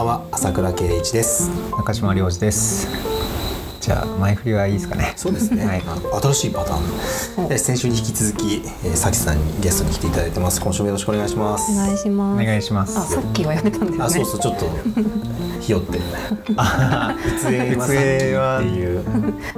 [0.00, 1.50] ばんは朝倉圭一です。
[1.76, 2.88] 中島良二です。
[3.80, 5.12] じゃあ前振りはいいですかね。
[5.14, 5.82] そうですね、はい。
[6.22, 7.48] 新しいパターン。
[7.48, 10.58] で先週に引き続き、えー、さきさんにゲストに来ていただいてます。
[10.60, 11.70] 今週もよろしくお願いします。
[11.72, 12.42] お願いします。
[12.42, 12.98] お願いします。
[12.98, 14.04] あ、さっきはやめたんですね。
[14.04, 14.70] あそうそうちょっと
[15.60, 16.00] ひよって。
[16.56, 17.98] あうつえまさんう。
[17.98, 19.04] つえはっていう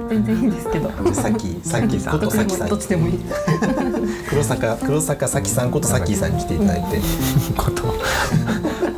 [0.09, 0.89] 全然いいんですけど。
[1.13, 3.19] さっきさっきさんとさきさんどっちでもいい。
[4.27, 6.99] 黒坂黒坂さきさんことさきさんに来ていただいて。
[7.55, 7.93] こと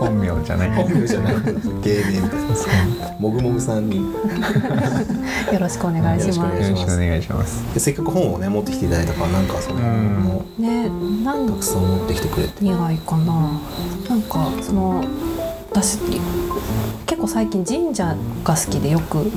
[0.06, 0.72] 本名じゃない。
[0.72, 1.36] 本名じゃない。
[1.36, 3.98] 芸名みたいなもぐもぐさんに。
[3.98, 7.74] よろしくお願いしまよろしくお願いしよろしくお願いします。
[7.74, 9.84] でせっかく本をね持ってきていただいたからなんかそのうん。
[10.24, 10.62] 本をす。
[10.62, 10.90] ね、
[11.24, 12.66] 何たくさん持ってきてくれて。
[12.66, 13.62] がいいかな。
[14.10, 15.04] なんかその
[15.72, 16.00] 私
[17.06, 19.30] 結構最近神社が好きでよく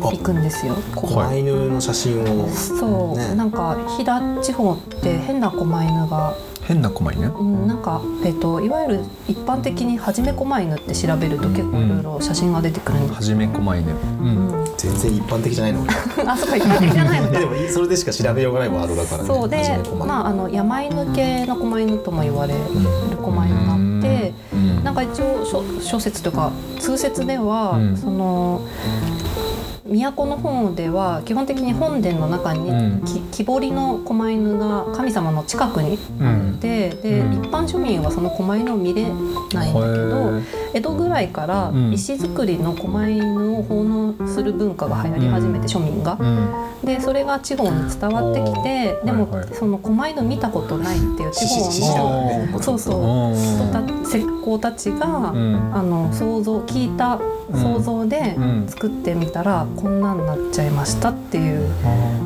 [0.00, 0.74] 行くんですよ。
[0.94, 1.06] ここ。
[1.08, 2.48] 狛犬の写真を。
[2.48, 3.34] そう、ね。
[3.36, 14.64] なんか飛騨地方って変な狛犬が、変な狛犬うん、なんかえっといわゆる一般的にはじめ狛犬って調べると結構いろいろ写真が出てくるんですはじめ狛犬うんうん。
[14.76, 15.84] 全然一般的じゃないの。
[16.26, 17.46] あ、そっか、一般的じゃないの で。
[17.46, 22.60] もそれでしか調べようがないワードだからねそうでまああの山犬系の狛犬とも言われる
[23.22, 24.84] 狛犬があって、うん。
[24.84, 27.96] なんか一応諸諸説とか通説では、うん。
[27.96, 28.60] その
[29.86, 32.70] 都の方では基本的に本殿の中に、
[33.30, 37.32] 木彫りの狛犬が神様の近くにあって、で、うん。
[37.34, 39.14] 一般庶民はその狛犬を見れないん
[39.52, 40.40] だけど、
[40.72, 41.92] 江戸ぐらいからうん。
[41.92, 46.18] 石造りの狛犬を奉納する文化が流行り始めて、庶民が。
[46.84, 49.54] うんでそれが地方に伝わってきてでも、はいはい。
[49.54, 53.34] その狛犬見たことないっていう地方のねそうそう。
[54.04, 55.74] 石膏たちが、うん。
[55.74, 57.18] あの想像聞いた
[57.52, 58.66] 想像でうん。
[58.68, 61.68] 作ってみたら、こんなんなっちゃいましたっていう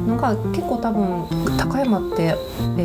[0.06, 2.34] のが結構多分高山って、え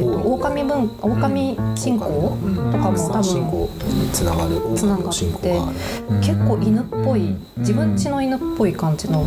[0.01, 3.69] ー、と狼文狼信仰うんとかも多分
[4.11, 5.77] つながるつながって狼の信仰がある。
[6.09, 7.41] うん結構犬っぽいうん。
[7.57, 9.25] 自分家の犬っぽい感じのう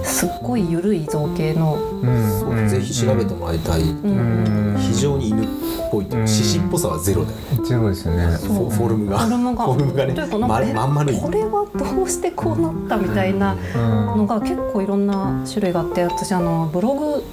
[0.00, 0.04] ん。
[0.04, 2.40] すっごい緩い造形の、うん。
[2.40, 3.82] そうぜひ調べてもらいたい。
[3.82, 4.76] うん。
[4.78, 5.46] 非常に犬っ
[5.90, 7.36] ぽい獅子っぽさはゼロだよ。
[7.36, 8.24] ねゼロですよね。
[8.36, 9.18] フォフォルムが。
[9.18, 9.64] フォルムが。
[9.64, 10.14] フォルムがね。
[10.14, 11.20] というかなんかまえまん丸い。
[11.20, 14.18] これはどうしてこうなったみたいなうん。
[14.18, 17.24] のが結構いろんな種類があって私あのブログ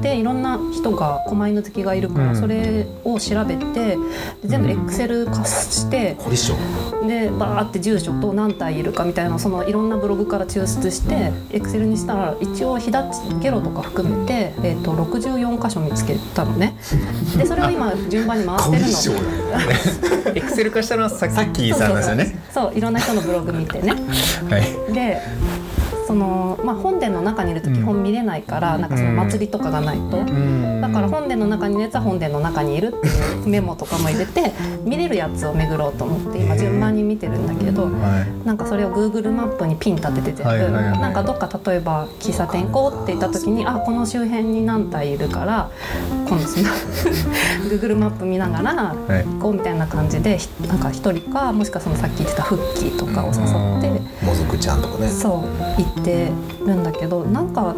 [0.00, 2.36] でいろんな人が狛犬好きがいるから、うん。
[2.36, 3.96] それを調べてで
[4.44, 6.16] 全部エクセル化して、
[7.06, 16.76] でバーって住所と何体いるかみたいなそのいろんなブログから抽出してエクセルにしたら一応ひだゲロとか含めて、えー、と64箇所見つけたのね。
[17.36, 20.34] でそれを今順番に回してるの。
[20.34, 22.24] エクセル化したのはさっきさんですよね。
[22.52, 22.70] そうそう。
[22.70, 23.94] そういろんな人のブログ見てね。
[24.48, 24.92] はい。
[24.92, 25.20] で
[26.10, 30.24] その、まあ、本殿の中にいると基本見れないから、なんかその祭りとかがないと、
[30.80, 34.52] だから本殿の中にいるやつは本殿の中にいるっていうメモとかも入れて
[34.84, 38.46] 見れるやつを巡ろうと思って今順番に見てるんだけど、はい。
[38.46, 40.98] なんかそれを Google マップにピン立てて全部、はい。
[40.98, 45.70] なんかどっか例えば喫茶店行こうって言った時にあこの周辺に何体いるから
[46.30, 46.68] 今度その
[47.68, 49.24] Google マップ見ながらはい。
[49.24, 53.40] 行こうみたいな感じでひなんか一人かもしくはそのさっき言ってたフッキーとかを誘
[53.78, 54.24] って。
[54.24, 55.08] もずくちゃんとかね。
[55.08, 56.30] そう行って
[56.64, 57.74] るんだけどなんか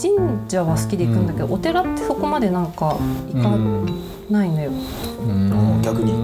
[0.00, 0.14] 神
[0.48, 2.96] 社は好きで行くんだけど、お寺ってそこまでなんか
[3.34, 3.50] 行か
[4.30, 5.82] ないのよ、うん。
[5.82, 6.14] 逆に？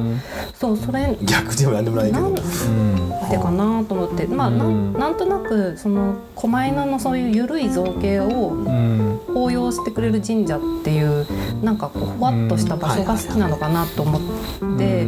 [0.55, 1.17] そうそれ。
[1.23, 2.21] 逆でもなんでもないけど。
[2.21, 3.43] なんでうん。
[3.43, 4.27] かなと思って。
[4.27, 4.93] まあなうん。
[4.93, 9.21] んなんとなくその狛犬のそういう緩い造形をうん。
[9.29, 11.27] 抱擁してくれる神社っていう
[11.63, 15.07] なんかこうふわっとした場所が好きなのかなと思って。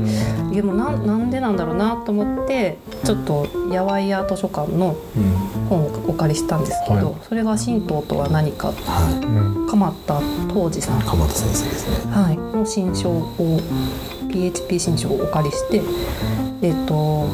[0.52, 5.48] でもなんなんでなんだろうなと思ってちょっと八百屋図書館のうん。
[5.68, 7.14] 本をお借りしたんですけど、はい。
[7.28, 8.74] それが神道とは何かは
[9.22, 9.68] うん。
[9.68, 11.00] 鎌田東司さん。
[11.00, 12.12] い鎌田先生ですね。
[12.12, 13.60] はい、の新書を
[14.30, 15.82] PHP 新書をお借りして、
[16.62, 17.28] えっと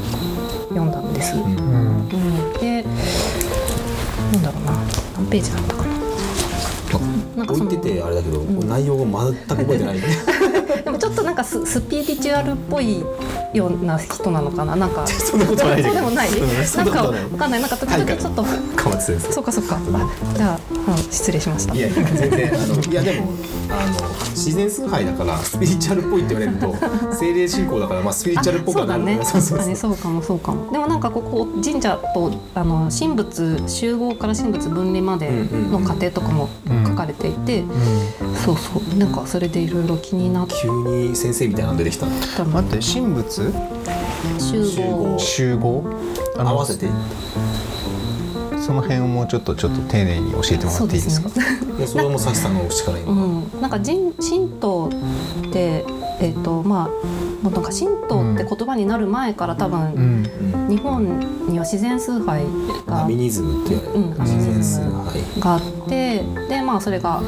[0.71, 1.37] 読んだんです。
[1.37, 2.09] うん。
[2.61, 4.73] でなんだろうな。
[5.15, 5.95] 何ページだったかな。
[7.37, 8.69] なんか置いててあれだけどん。
[8.69, 10.01] 内容を全く覚えてない。
[10.85, 13.05] でもちょっとなんかススピリチュアルっぽい
[13.55, 14.77] ような人なのかな？
[14.77, 17.61] なんか そんなことないそうでもない、うんそなんんかわかんない。
[17.61, 18.45] なんかちょっとはいはいちょっと
[18.77, 19.79] 鎌田先生そうかそうか。
[19.95, 20.59] あじゃあ、
[20.91, 21.75] うん、失礼しました。
[21.75, 23.33] いやいや全然あのいやでも
[23.71, 26.75] あの自然崇拝だからスピリチュアルっぽいって言われると
[27.17, 29.59] 精霊信仰だからまあスピリチュアルっぽくはなるあそうだねそうそう。
[29.59, 30.73] 確かにそうそうかもそうかも。
[30.73, 35.31] でもなんかここ神社とあの神仏集合から神仏分離まで
[35.71, 36.49] の過程とかも
[36.87, 37.65] 書かれていて、
[38.45, 38.99] そうそう。
[38.99, 42.07] なんかそれでいろいろ気になっ急に先生みたいなの出てきた。
[42.45, 43.44] 待って神仏
[44.39, 45.13] 集集合。
[45.15, 45.85] 合集合。
[46.39, 46.89] 合わせて。
[48.61, 51.29] その辺をもうちょっとちょっと丁寧に教えてもらっていいですか？
[51.29, 54.91] そういやそれはもうさきさんの口からう今ん、なんか神神道っ
[55.53, 55.85] て
[56.21, 56.91] えっ、とまあ
[57.45, 60.25] もうなんか神道って言葉になる前から多分、
[60.67, 62.43] 日本には自然崇拝
[62.87, 63.75] がアミニズムって
[64.21, 67.21] 自然崇拝があってでまあそれが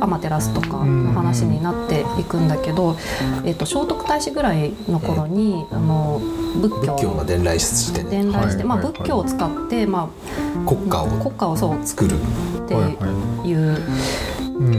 [0.00, 2.96] 天照とかの話になっていくんだけど、
[3.44, 6.20] えっと聖徳太子ぐらいの頃に、あの
[6.60, 6.94] 仏教。
[6.96, 8.02] 仏教が伝来して。
[8.02, 11.06] ね伝来して、まあ、仏教を使って、まあ、国家を。
[11.06, 12.16] 国家をそう作る
[12.64, 14.31] ってはいはいいううん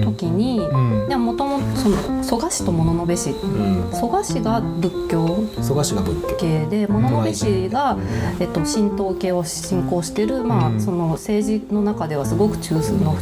[0.04, 1.10] 時に、うん。
[1.10, 3.32] でももともとその蘇我氏と物部氏。
[3.32, 3.92] うん。
[3.92, 6.36] 蘇我氏が仏教蘇我氏が仏教。
[6.38, 7.98] 系で物部氏が、
[8.40, 10.78] えっと、神道系を信仰してる、まうん。
[10.78, 13.16] あ、その政治の中ではすごく中枢の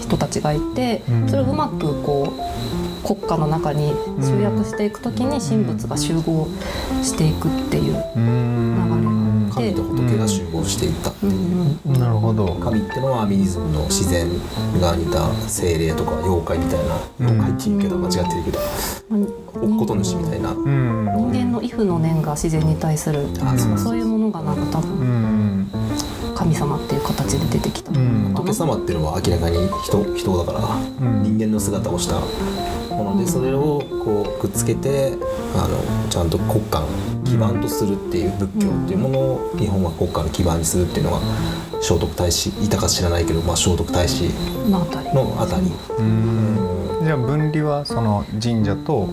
[0.00, 1.28] 人たちがいてうん。
[1.28, 3.92] それをうまくこう国家の中に
[4.22, 6.48] 集約していく時に神仏が集合
[7.02, 9.04] していくっていううん。
[9.04, 9.13] 流れ
[9.54, 12.54] 神と仏が集合していったってういう、んうんなるほど。
[12.54, 14.28] 神ってのはアミニズムの自然
[14.80, 18.58] が似た精霊とか妖怪みたいな妖怪っていうけど間違ってるけど
[19.08, 19.20] まあ
[19.62, 20.50] おこと主みたいな。
[20.52, 21.04] うん。
[21.32, 23.96] 人間の畏怖の念が自然に対するあそうそう。
[23.96, 25.70] いうものがなんか多う分ん。
[26.34, 27.92] 神様っていう形で出てきた。
[27.92, 28.32] うん。
[28.34, 31.22] 仏様っていうのは明らかに人人だから、うん。
[31.22, 32.16] 人間の姿をした
[32.94, 35.14] ものでそれをこうくっつけて
[35.54, 36.86] あのちゃんと国家の
[37.24, 41.20] 基盤とするっていう仏教っていうものを日本は国家の基盤にするっていうのが
[41.80, 44.22] 聖徳太子いたか知らないけど、まあ、聖徳太子
[44.70, 45.66] のあたり。
[47.04, 49.10] じゃあ分離はその神社と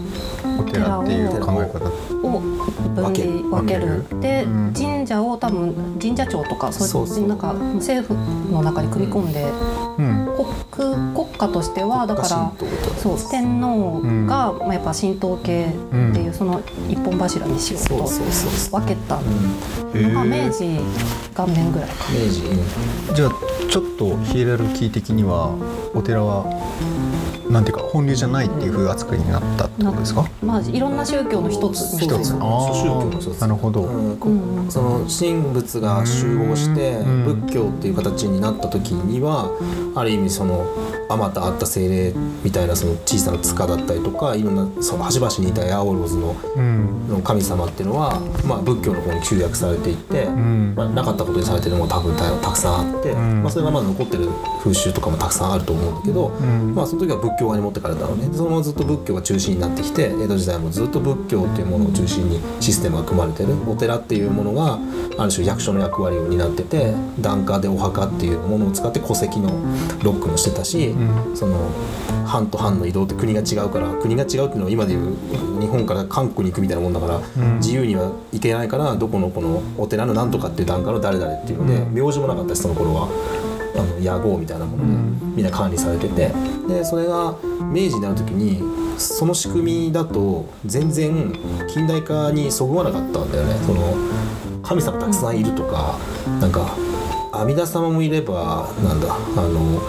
[0.57, 2.11] お寺っていう考え方。
[2.23, 2.41] を
[2.89, 4.03] 分離分ける。
[4.19, 4.73] で、うん。
[4.73, 8.19] 神社を多分神社庁とかそうそうなんか政府
[8.51, 9.45] の中に組み込んで、
[9.97, 10.27] うん。
[10.71, 12.51] 国国家としてはだから
[12.97, 17.95] そう天皇が、まあ、やっぱ神道系っていう、その一本柱にしようと
[18.77, 19.19] 分けた。
[19.93, 20.79] うん、のが明治
[21.35, 23.31] 元年ぐらいか明治、うんじゃあ
[23.69, 25.53] ちょっとヒエラルキー的には
[25.93, 26.45] お寺は
[27.51, 30.25] なんていうか本流じゃないっていう風扱いになったってことですか？
[30.41, 32.39] まあいろんな宗教の一つ一つ宗教。
[32.39, 33.41] の一つ。
[33.41, 34.17] なるほど、うん。
[34.17, 37.41] こうんその神仏が集合してうん。
[37.45, 39.49] 仏教っていう形になった時には
[39.95, 40.65] ある意味その
[41.13, 42.13] あまたあった精霊
[42.43, 47.07] みたいなその小さな塚だったりとかいろんなその端々にいたヤオロズのうん。
[47.07, 50.73] の神様っていうのは、まあ、仏教の方に集約されていって、うん。
[50.75, 53.43] まあ、なかったことにされてるのも多分たたくさんあって、ん。
[53.43, 54.27] まあ、それがまだ残ってる
[54.59, 56.75] 風習とかもたくさんあると思うんだけど、ん。
[56.75, 58.27] まあ、その時は仏教側に持ってかれたのね。
[58.27, 63.55] でそのままずっと仏教が中心になってきて江戸時代もずっと仏教っていうものを中心にシステムが組まれてる。
[63.67, 64.79] お寺っていうものが
[65.17, 69.49] ある種役所の役割を担ってて檀家でお墓っていうものを使って戸籍の
[70.03, 71.35] ロックもしてたし、ん。
[71.35, 71.71] その
[72.25, 77.57] 藩と藩の移動って国が違うから国が違うっていうのは今でいう日本から韓国に行くみたいなもんだから、ん。
[77.57, 83.07] 自由には行けないからどこのこのお寺のなんとかっていう檀家の誰々っていうので、名字もなかったしその頃は。
[83.73, 84.89] あの屋号みたいなもので、
[85.37, 86.29] みんな管理されてて。
[86.67, 87.35] でそれが
[87.71, 88.61] 明治になる時に
[88.97, 91.33] その仕組みだと全然
[91.67, 93.55] 近代化にそぐわなかったんだよね。
[93.65, 93.95] その
[94.61, 95.97] 神様たくさんいるとか、
[96.39, 96.75] なんか
[97.31, 99.81] 阿弥陀様もいればなんだあの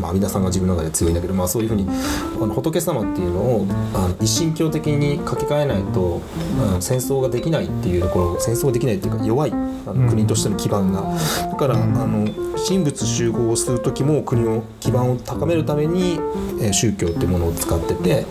[0.00, 9.54] まあ、阿弥陀さんが自分の中で強いんだけど、まあ、そういうふうにあの仏様っていうのをあの一神教的に書き換えないと、うん戦争ができないっていうところ戦争ができないっていうか弱いあ
[9.92, 11.02] の国としての基盤が、
[11.50, 12.26] だから、あの
[12.66, 16.18] 神仏集合をする時も国の基盤を高めるために、
[16.60, 18.24] えー宗教っていうものを使ってて。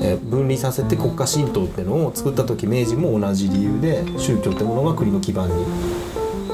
[0.00, 5.64] えー分離させて国家神道っていうのを作った時明治も同じ理由で宗教ってものが国の基盤に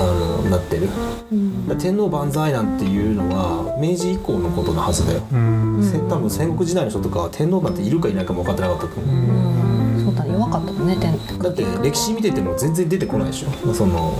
[0.01, 0.89] あのなってる。
[1.33, 1.79] うん。
[1.79, 5.81] 天皇万歳なんていうのは明治以降のことのはずだよ、うん。
[5.83, 11.39] せ多分戦国時代の人とかは天皇なんているかいないかも分かってなかったと思う、うんそうだね弱かったもんね天。
[11.39, 13.75] だって歴史見てても全然出てこないでしょ。
[13.75, 14.19] その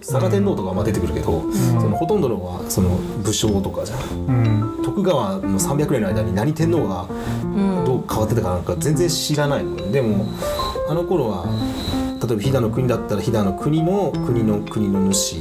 [0.00, 1.42] 佐賀天皇とかはまあ出てくるけど、
[1.80, 2.90] そのほとんどのはその
[3.24, 4.00] 武将とかじゃん。
[4.26, 4.32] う
[4.80, 4.82] ん。
[4.84, 7.06] 徳川の300年の間に何天皇が
[7.42, 7.84] うん。
[7.86, 9.70] どう変わってたかなんか全然知らないの。
[9.76, 10.26] ねでも
[10.88, 11.46] あの頃は
[12.22, 15.36] 例えば飛騨の国だったら飛騨の国の国の国の主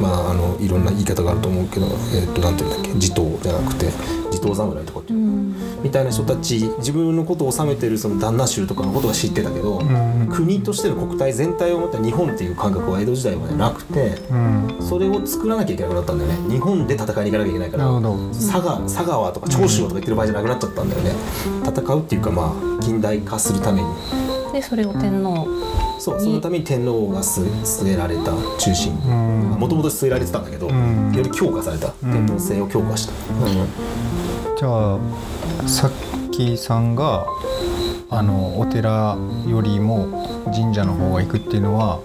[0.00, 2.98] まああのいろんな言い方があると思うけどえっ、となんていうんだっけ？
[2.98, 3.90] 地頭じゃなくて
[4.30, 5.18] 地頭侍とかっていう。
[5.18, 5.54] う、ん。
[5.82, 10.28] みたいな人たち自分のことを治めてるその旦那衆とかのことは知ってたけど、ん。
[10.32, 14.76] 国としての国体全体を持った日本っていう感覚は江戸時代までなくてうん。
[14.80, 16.50] それを作らなきゃいけなくなったんだよね。
[16.52, 17.84] 日本で戦いに行かなきゃいけないから
[18.32, 21.12] 佐賀佐川とか長州とか言ってる場合じゃなくなっちゃったんだよね。
[21.64, 23.88] 戦うっていうかまあ近代化するために。
[24.52, 25.46] でそれを天皇
[26.06, 28.92] そうそのために天皇が据えられた中心。
[28.92, 29.58] うん。
[29.58, 31.12] もともと据えられてたんだけど、ん。
[31.12, 33.12] より強化された天皇制を強化した、
[34.56, 34.98] じゃあ
[35.66, 37.26] さっきさんが
[38.08, 42.00] あのお寺よりも神社の方が行くっていうのは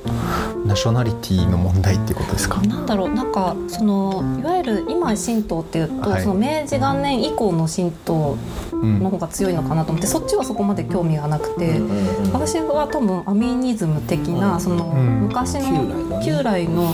[0.66, 2.62] ナショナリティの問題っていうことですか？
[2.62, 6.22] なんだろうなんかそのいわゆる今神道っていうと、はい。
[6.24, 8.38] その明治元年以降の神道
[8.72, 9.00] うん。
[9.02, 14.62] の方が強いのかなと思って、そっちはそこまで興味がなくて、うんうんうん私は多分アミニズム的な、うん。
[14.62, 15.28] そのうん。
[15.28, 16.94] 昔の旧来の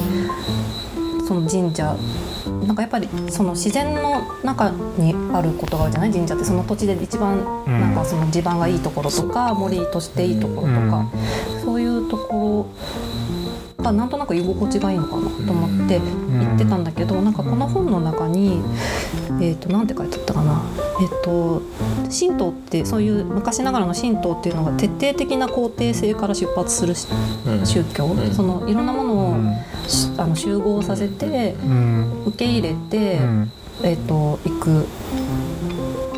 [1.27, 1.95] その神社
[2.65, 6.11] なんかやっぱりその自然の中にあることがあるじゃない？
[6.11, 7.79] 神社ってその土地で一番うん。
[7.79, 11.11] なんかその地盤がいいところとか、森としていいところとか、
[11.63, 13.06] そういうところ
[13.87, 18.61] がなんとなく居心地がいいのかなと思って言ってたんだけど、なんかこの本の中に、
[19.41, 20.61] えー、となんて書いてあったかな、
[21.01, 21.61] えー、と
[22.03, 26.95] 神道ってそういう昔ながらの神道っていうのが徹底的な肯定性から出発する
[27.65, 28.33] 宗教、うん。
[28.33, 32.23] そのいろんなものを、しあの集合させてうん。
[32.27, 33.51] 受け入れて、うん。
[33.83, 34.87] えー、と行く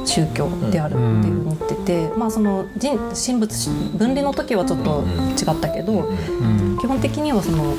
[0.10, 5.04] 宗教であるっていうふうに言ってて、まあその人神仏分離の時はちょっと
[5.40, 7.76] 違ったけど、うん基本的にはその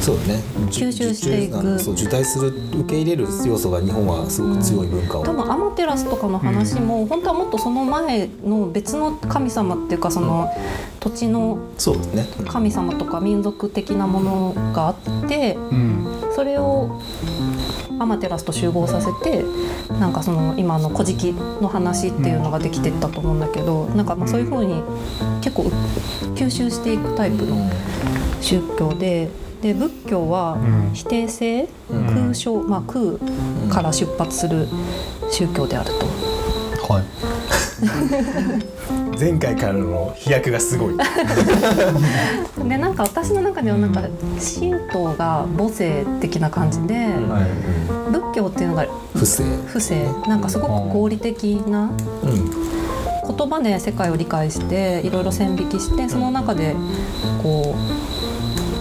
[0.00, 0.42] そうだね。
[0.70, 1.78] 吸収していく。
[1.78, 10.50] そう受胎する受け入れる要素が日本はすごく強い文化を、多分アマテラスとかの話も、本当はもっとその前の別の神様っていうかその
[11.00, 11.58] 土地の
[12.48, 16.06] 神様とか民族的なものがあってうん。
[16.34, 17.00] それを
[18.00, 19.44] アマテラスと集合させて
[20.00, 24.82] なんかその今の「古事記」の話っていうのができてったと思うんだけどなんかまあそういうふうに
[25.42, 25.70] 結構
[26.34, 27.70] 吸収していくタイプの
[28.40, 29.28] 宗教で
[29.60, 30.90] で仏教はうん。
[30.94, 32.06] 否定性、うん。
[32.06, 33.18] 空想、まあ、空
[33.70, 34.66] から出発する
[35.30, 36.06] 宗教であると。
[36.92, 37.04] はい
[39.18, 40.96] 前回からの飛躍がすごい。
[42.68, 44.02] でなんか私の中ではなんか
[44.38, 47.46] 神道が母性的な感じで、は
[48.08, 48.12] い。
[48.12, 49.44] 仏教っていうのが不正。
[49.66, 50.04] 不正。
[50.26, 51.90] なんかすごく合理的な
[52.22, 52.70] うん
[53.36, 56.74] 言葉で世界を理解していろいろ線引きしてその中で
[57.42, 57.76] こ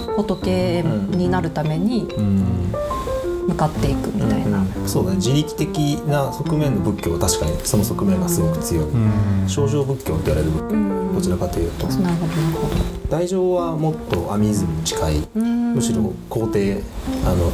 [0.10, 0.82] う仏
[1.12, 2.74] になるためにうん
[3.48, 4.64] 向かっていくみたいな。
[4.86, 5.18] そうだね。
[5.18, 5.78] 自力的
[6.08, 8.98] な側面の仏教は確かにその側面がすごく強い、う
[9.46, 9.48] ん。
[9.48, 11.16] 症状仏教って言われる仏教うん。
[11.16, 11.88] どちらかというと。
[11.88, 16.84] なるほどなるほ大乗はもっとアミズムに近いむしろ肯定
[17.26, 17.52] あの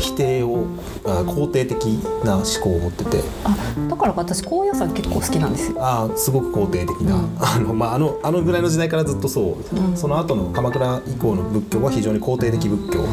[0.00, 0.66] 否定を
[1.04, 1.84] あ肯定的
[2.24, 3.22] な思考を持ってて。
[3.44, 3.56] あ
[3.88, 5.76] だから私高野山結構好きなんですよ。
[5.80, 7.36] あーすごく肯定的な、うん。
[7.38, 9.96] あのまあ、あのあのぐらいの時代からずっとそう、うん。
[9.96, 13.04] その後の鎌倉以降の仏教は非常に肯定的仏教。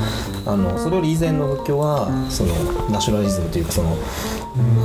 [0.46, 2.54] あのそれより以前の仏教はその
[2.90, 3.96] ナショナリズムというかその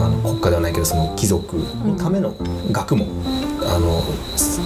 [0.01, 2.35] あの国家ではないけどその貴族のための
[2.71, 3.09] 学問、
[3.63, 4.03] あの
[4.37, 4.61] す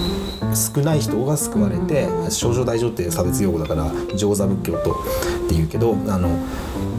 [0.54, 6.38] 少ない人が救われて少女大乗って差別用語だから上座仏教とっていうけどあの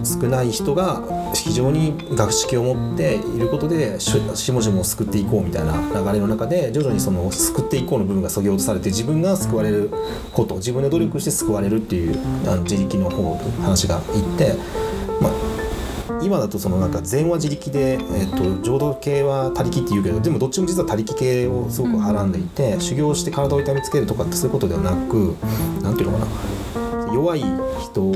[0.03, 1.01] 少ない人が
[1.33, 9.89] 非常に学識を持っていることでししもしもを救っていこうみたいな流れの中で徐々にその救っていこうの部分がそぎ落とされて自分が救われる
[10.33, 14.55] こと自分で努力して救われるっていうあの自力の方の話がいって、
[16.23, 25.35] 今だとそのなんか禅は自力で、えっと浄土系は他力って言うけどでもどっちも実は他力系をすごくはらんでいて、修行して体を痛めつけるとかってそういうことではなく
[25.81, 26.31] なんていうのかな。
[27.13, 28.11] 弱い人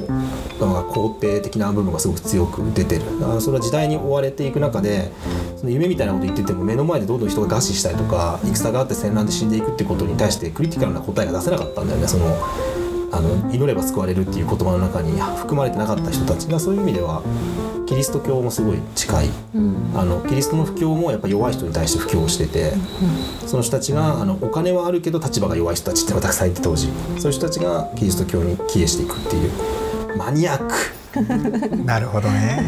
[0.60, 3.20] が肯定的な部分がすごく強く出てる。
[3.20, 5.12] だからそれは時代に追われていく中で
[5.56, 12.08] その夢みたいなこと言ってても目の前でどんどん人が餓死したりとか戦があって戦乱で死んでいくってことに対してクリティカルな答えが出せなかったんだよね。
[12.08, 12.26] その
[13.10, 16.48] あの祈れば救われるっていう言葉の中に含まれてなかった人たち。
[16.48, 17.22] がそういう意味では
[17.88, 19.29] キリスト教もすごい近い。
[19.56, 19.91] うん。
[19.96, 22.74] あのキリストの布教もやっぱ弱い人に対して布教をしてて
[23.46, 26.88] その人たちがあのお金はあるけど立場が弱い人たちってのがたくさんいて当時。
[27.17, 29.51] そういう人たちがキリスト教に帰依していくっていう。
[30.17, 30.97] マニアック
[31.86, 32.63] なるほどね。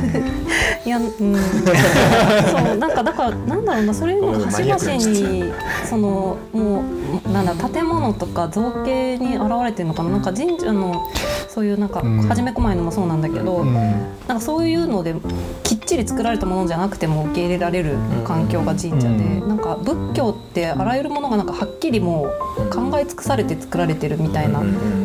[0.85, 5.51] いや、うん、 そうなんかだからなんだろうなそれをごめん端々に
[5.85, 6.83] そのも
[7.25, 10.09] うなんだ建物とか造形に現れてるのかな。
[10.09, 11.07] なんか神社の
[11.47, 12.21] そういうなんかうん。
[12.29, 13.73] 初めこまいのもそうなんだけど、うん。
[13.73, 15.15] なんかそういうので
[15.89, 22.27] ちり作られたものじゃなくても受け入れられる環境が神社で、うんなんか仏教ってあらゆるものがなんかはっきりも
[22.57, 24.59] う考え尽くされて作られてるみたいな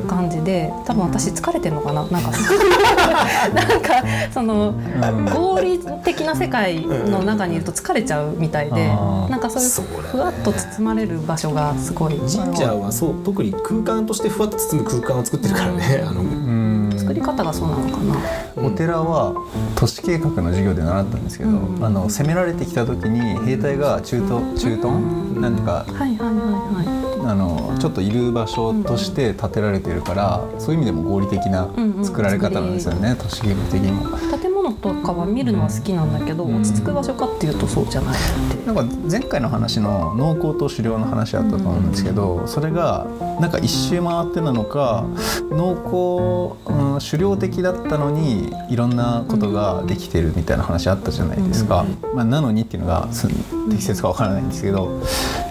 [0.06, 2.04] 感じで多分私疲れてるのかな？
[2.06, 2.30] なんか
[3.54, 3.94] なんか
[4.32, 5.24] そのうん。
[5.24, 8.88] 合理的な世界の中にいると疲れちゃうみたいで
[9.30, 12.18] なんかそういうふわっと包まれる場所がすごい。
[12.18, 16.04] 神社はそう特に空間としてふわっと包む空間を作ってるからね。
[16.06, 16.63] あのうん
[17.04, 18.16] 作り方がそうなのかな。
[18.56, 19.34] お寺は
[19.76, 21.84] 都市計画の授業で習ったんですけど、うん。
[21.84, 25.40] あの攻められてきた時に兵隊が駐屯駐屯？
[25.40, 27.04] なんていうかはいはいはいはい。
[27.26, 32.04] あのちょっといる場所として建てられてるから、そういう意味でも合理的なうんうん。
[32.04, 34.16] 作られ方なんですよね、都市計画的にも。
[34.38, 38.66] 建物物とかは見るのは好きなんだけど、落ち着く場所かっていうとそうじゃないって。
[38.66, 43.06] なんか前回の話の農耕と狩猟の話あったと思うんですけど、それが
[43.40, 45.04] なんか一周回ってなのか
[45.50, 46.56] 農耕、
[46.94, 51.84] うん、狩猟的だったのにいろんなことができてるみたいな話あったじゃないですか。
[52.14, 53.28] まあ、なのにっていうのがす
[53.70, 55.02] 適切かわからないんですけど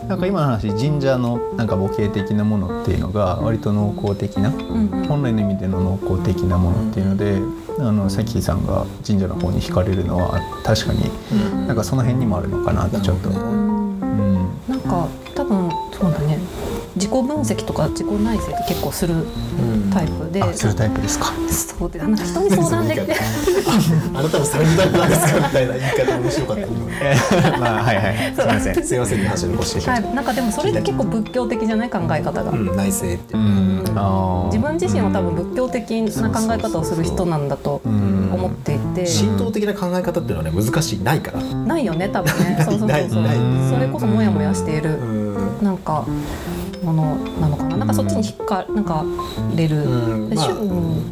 [0.08, 4.52] なんか今の話神社のなんか母系的なものっていうのが割と農耕的な、
[5.08, 7.40] 本来の意味での農耕的なものっていうので、
[7.80, 11.10] あのさきさんが神社の方に惹かれるのは確かに
[11.68, 13.30] なんかその辺にもあるのかなってちょっと。
[13.30, 14.48] なるほどうん。
[14.68, 15.08] なんか
[17.24, 19.16] 分析とか自己内省って結構する
[19.92, 21.32] タイプで、あするタイプですか。
[21.50, 23.16] そうでなんか人に相談できて。
[24.16, 26.62] あなたもサラリータイプなんですかみたいな言い方面白かった。
[26.64, 28.34] 今 まあはいはい。
[28.36, 28.84] すみません。
[28.86, 33.38] すいませんね橋の腰ではい、なんかでもそれって結構仏教的じゃない考え方が、うん内政ってう。
[33.38, 33.84] ん。
[34.52, 38.32] 自分自身は多分仏教的な考え方をする人なんだとん。
[38.34, 39.06] 思っていて。
[39.06, 41.42] 神道的な考え方っていうのはね難しいないから。
[41.44, 42.58] ないよね多分ね。
[42.64, 43.24] そうそうそうそう。
[43.74, 44.92] それこそモヤモヤしている。
[44.92, 44.94] う
[45.62, 45.64] ん。
[45.64, 46.06] なんか
[46.84, 47.78] ものなのかな？
[47.78, 49.04] なんかそっちに引っかなんか
[49.56, 49.84] れる、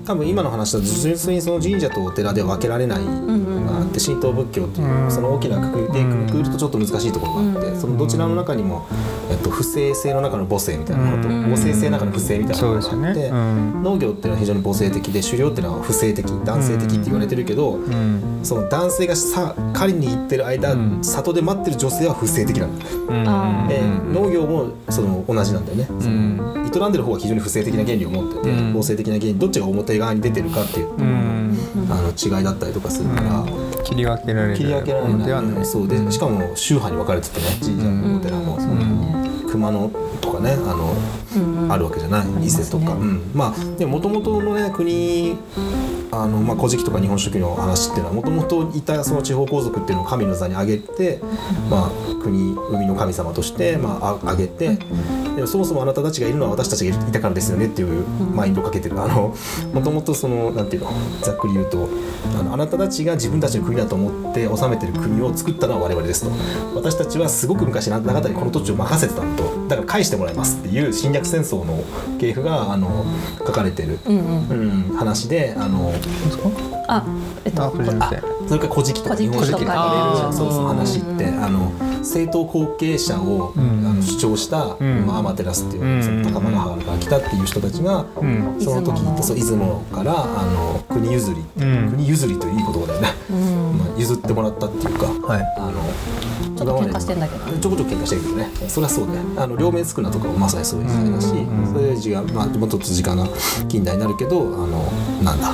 [0.05, 8.87] 多分今の話だと純粋にその神社とお寺で分けられないのがあって神道仏教っていうその大きなくくりでくくるとちょっと難しいところがあってそのどちらの中にも、
[9.29, 11.43] えっと、不正性の中の母性みたいなものとうん。
[11.43, 13.31] 母性性の中の不正みたいなものがあって。
[13.31, 18.39] 農業っていうのは非常に母性的で狩猟っていうのは不正的男性的って言われてるけど、うん。
[18.43, 21.03] その男性がさ狩りに行ってる間、うん。
[21.03, 22.79] 里で待ってる女性は不正的なん。
[22.79, 23.81] だ、あーで
[24.13, 28.73] 農業もその同じなんだよね、そのん営んでる方は非常に不正的な原理を持ってて、うん。
[28.73, 31.57] 合成的な原理どっちが表側に出てるかっていう、うん。
[31.89, 33.45] あの違いだったりとかするから、
[33.83, 35.13] 切り分けられる切り分けられない。
[35.13, 35.65] のではない。
[35.65, 38.75] そうでしかも宗派に分かれててね神社もお寺も、その
[39.49, 39.91] 熊野
[40.21, 40.95] とかねあの、
[41.35, 42.91] うんうんあるわけじゃない伊勢とか、ね。
[42.93, 45.37] うん、まあでもともとのね国
[46.11, 51.19] あの、まあ、古事記とか日本書紀の話っていうのはもともといたその地方皇族っていうのを神の座に上げて、
[51.69, 54.77] まあ、国海の神様として、まあ、あ上げて
[55.35, 59.01] でもそもそもあなたたちがいるのは私たちがいたからですよねっていうマインドをかけてる。
[59.01, 59.33] あの
[59.73, 61.87] もともとそのなんていうのざっくり言うと
[62.37, 66.31] あのあなたたちが自分たちの国だと思って治めてる国を作ったのは我々ですと。
[66.75, 69.67] 私たちはすごく昔あなたにこの土地を任せてたんだと。
[69.69, 71.83] だから返してもらいますっていう侵略戦争の
[72.19, 73.05] 系譜があの
[73.39, 74.89] 書かれてる、うんうん。
[74.89, 75.93] うん、話であの
[76.87, 77.05] あ
[77.45, 77.71] えっとあ。
[78.47, 81.71] それから「古事記」とか「日本書紀」とかそうそう話ってあの
[82.03, 83.85] 正統後継者を、ん。
[83.85, 85.05] あの主張した、ん。
[85.05, 86.03] まあ、アマテラスっていう、うん。
[86.03, 88.57] その高間原から来たっていう人たちが、うん。
[88.59, 91.89] その時出雲のそう出雲からあの国譲り、うん。
[91.91, 93.77] 国譲りといういい言葉だよね、うん。
[93.77, 95.53] まあ、譲ってもらったっていうかはい。
[95.57, 95.81] あの
[96.55, 97.57] ちょっと喧嘩してんだけど。
[97.57, 98.49] ちょこちょこ喧嘩してるけどね。
[98.67, 103.27] それはそうねあの両面つくなとかもまさにそういう時代だし、そういう時間、まあ、もっと時間が
[103.67, 104.91] 近代になるけどあの
[105.23, 105.53] なんだ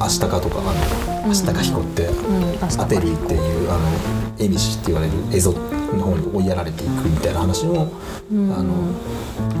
[0.00, 2.08] あ足利とかあの足利彦って、
[2.78, 3.88] アテリーっていうあの
[4.38, 7.92] 蝦夷って言われる蝦夷の方に追いやられていくみたいな話も、
[8.30, 8.72] あの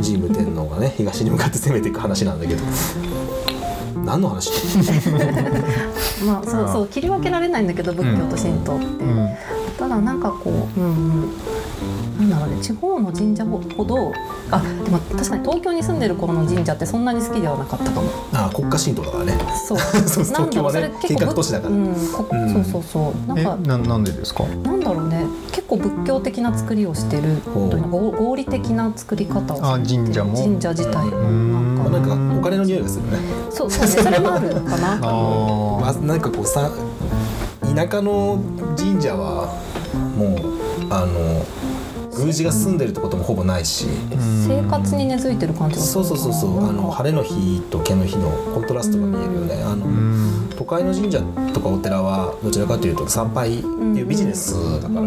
[0.02, 2.62] 神武天皇がね東に向かって攻めていく話なんだけど。
[4.04, 4.50] 何の話？
[6.26, 9.30] まあそうそう切り分けられないんだけど仏教と神道って、うん。
[9.78, 10.90] ただなんかこう、うんう
[11.26, 11.30] ん、
[12.46, 12.50] なん。
[12.50, 14.12] だろうね地方の神社ほど
[14.50, 18.08] あでも確かに東京に住んでる頃の神社ってそんなに好きではなかったかも。
[18.32, 19.38] あ国家神道だからね。
[19.66, 19.78] そう。
[20.08, 21.74] そうなんだろうそれ東京はね計画都市だから。
[21.74, 22.52] うんこうん。
[22.52, 23.28] そうそうそう。
[23.28, 24.44] なんえ、かななんでですか？
[24.62, 25.24] なんだろうね。
[25.52, 27.22] 結構仏教的な作りをしてる
[27.54, 30.02] ほうというの合合理的な作り方をあしてる。
[30.04, 30.34] 神社も？
[30.36, 31.90] 神社自体も。
[31.90, 33.18] なんかお金の匂いがするね。
[33.50, 34.94] そうそうねそれもあるかな。
[35.02, 36.70] あまあ、なんかこうさ
[37.74, 38.38] 田舎の
[38.76, 39.48] 神社は
[40.16, 40.38] もう
[40.90, 41.42] あの
[42.18, 43.86] 宮司が住んでるってこともほぼないし
[44.46, 46.04] 生活に根付いてる感じがする。
[46.04, 49.62] そうそうそうそうあの晴れの日と毛の日のコントラストが見えるよね。
[49.62, 49.86] あの。
[50.56, 51.20] 都会の神社
[51.52, 55.00] とかお寺はどちらかというと参拝っていうビジネスだから、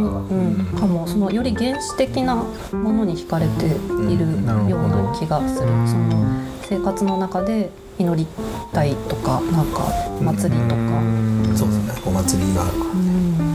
[0.79, 3.69] かもそのより原始的なものに惹かれてい
[4.17, 4.25] る
[4.69, 8.27] ような気がする、その生活の中で祈り
[8.73, 9.87] たいとかなんか
[10.21, 10.81] 祭りとか、
[11.55, 12.01] そうですね。
[12.05, 12.99] お祭りがあるからうん
[13.39, 13.46] うん。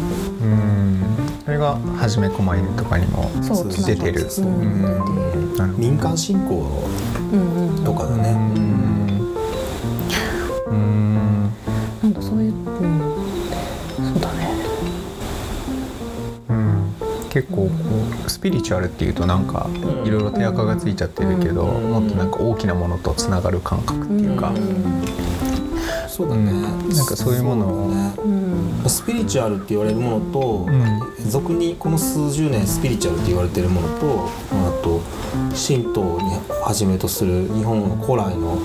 [1.62, 3.30] が初め狛犬とかにも
[3.86, 4.26] 出てる。
[4.38, 4.40] う。
[4.42, 5.76] ん。
[5.78, 6.88] 民間信仰
[7.84, 8.30] とかだね、
[10.66, 10.72] うん。
[10.72, 11.52] うん。
[12.02, 13.00] なんだそういう、うん、
[14.12, 14.50] そうだね。
[16.48, 16.92] うん。
[17.30, 17.70] 結構こ
[18.26, 19.68] うスピリチュアルっていうとなんか
[20.04, 21.90] いろいろ手垢がついちゃってるけど、うん。
[21.92, 25.21] もっとなんか大きなものとつながる感覚っていうか、うん
[26.12, 26.68] そうだね、な
[27.02, 27.88] んかそういうものを。
[27.88, 28.14] ね。
[28.22, 28.28] う
[28.86, 28.88] ん。
[28.88, 35.00] スピリチュアルって言われるものと、う俗にこの数十年スピリチュアルって言われてるものとあと
[35.56, 38.58] 神道にはじめとする日本の古来の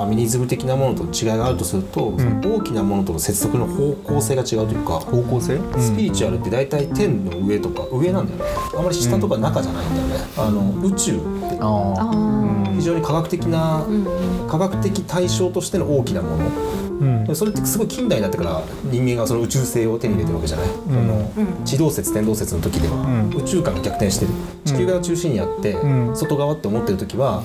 [0.00, 2.18] アミニズム的なものと違いがあるとすると、ん。
[2.18, 5.58] その大きなものとの接続の方向性が違うというか、方向性？
[5.78, 8.44] スピリチュアルって大体天の上とか上なんだよね。
[8.76, 11.58] あんまり下とか中じゃないんだよね、あの宇宙って
[12.76, 14.06] 非常に科学的な、うん。
[14.48, 16.50] 科学的対象としての大きなもの
[17.02, 17.24] うん。
[17.24, 21.64] でそれってすごい近代になってから人間がその宇宙性を手に入れてるわけじゃない、うん。
[21.64, 23.36] 地動説天動説の時では、うん。
[23.36, 24.30] 宇宙観が逆転してる
[24.64, 26.16] 地球が中心にあって、うん。
[26.16, 27.42] 外側って思ってる時は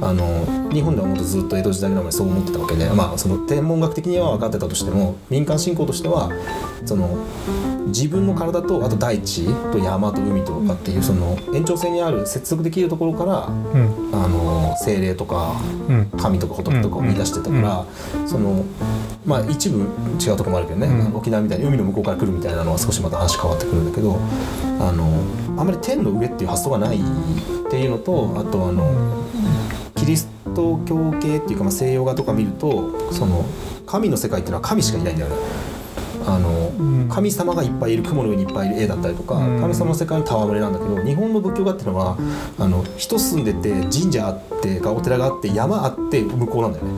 [0.00, 6.30] あの日本ではもっとずっと江戸時代ぐらいまでそう思ってたわけで、まあ、その天文学的には分かってたとしても民間信仰としては
[6.84, 7.24] その
[7.86, 14.10] 自分の体とあと大地と山と海とかっていうその延長線にある接続できるところからうん。
[14.12, 15.54] あの精霊とか
[15.88, 16.06] うん。
[16.18, 17.86] 神とか仏とかを見出してたから、
[18.26, 18.64] その
[19.24, 19.86] まあ一部
[20.20, 21.16] 違うところもあるけどね、うん。
[21.16, 24.18] 沖縄みたいに海の向こうから来るみたいなのは少しまた話変わってくるんだけど
[24.80, 25.22] あの
[25.58, 27.00] あんまり天の上っていう発想がないっ
[27.70, 29.24] ていうのとあとあの
[29.96, 33.44] キリスト教系っていうか、まあ、西洋画とか見るとその
[33.86, 35.36] 神の世界っていうのは神しかいないんだよね。
[36.26, 36.50] あの
[36.84, 37.08] ん。
[37.08, 39.60] 神様がいっぱいいる雲の上にいっぱいいる絵だったりとか、うん。
[39.60, 42.18] 神様の世界の戯れなんだけど日本の仏教画っていうのは
[42.58, 46.90] あの人住んでて神社あってかお寺があって山あって向こうなんだよね、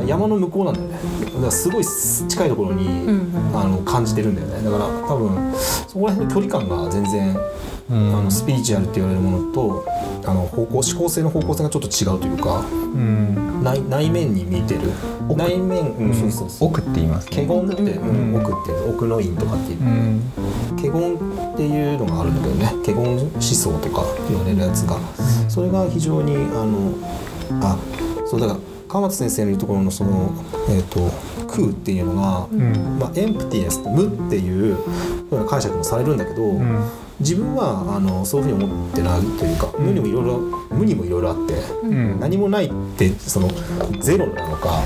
[0.00, 0.06] うん。
[0.06, 0.98] 山の向こうなんだよね。
[1.24, 1.84] だからすごい
[2.28, 3.58] 近いところに、うん。
[3.58, 4.62] あの感じてるんだよね。
[4.62, 5.54] だから多分
[5.88, 7.38] そこら辺の距離感が全然、
[7.90, 8.16] うん。
[8.16, 9.84] あのスピリチュアルって言われるものと
[10.26, 13.62] あの方向思考性の方向性がちょっと違うというかうん。
[13.62, 14.90] 内内面に見てる。
[15.28, 15.40] 奥。
[15.40, 16.68] 内面、うん、そうそうそう。
[16.68, 17.46] 奥って言いますね。
[17.46, 18.42] 華厳って、うんうん。
[18.42, 19.80] 奥って奥の院とかっていう。
[19.80, 20.22] うん。
[20.76, 21.16] 華厳
[21.54, 24.98] っていうのがあるんだけどね華厳思想とか言われるやつが
[25.48, 26.94] それが非常にあの
[27.62, 27.78] あ
[28.26, 30.32] そうだから川松先生の言うところのその、
[30.68, 31.10] えー、と
[31.48, 32.98] 空っていうのが、うん。
[32.98, 34.76] まあ、エンプティネス無っていう
[35.48, 40.38] 解釈もされるんだけど、うん自分はあのそういうふうに思ってないというか無にもいろいろ
[40.70, 41.54] 無にもいろいろあって。
[41.82, 42.20] うん。
[42.20, 43.48] 何もないってその
[44.00, 44.82] ゼロなのか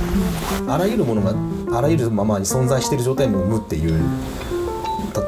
[0.66, 4.00] あらゆるものがあらゆるままに存在している状態も無っていう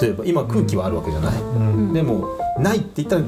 [0.00, 1.92] 例えば今空気はあるわけじゃない、うん。
[1.92, 3.18] でもないって言った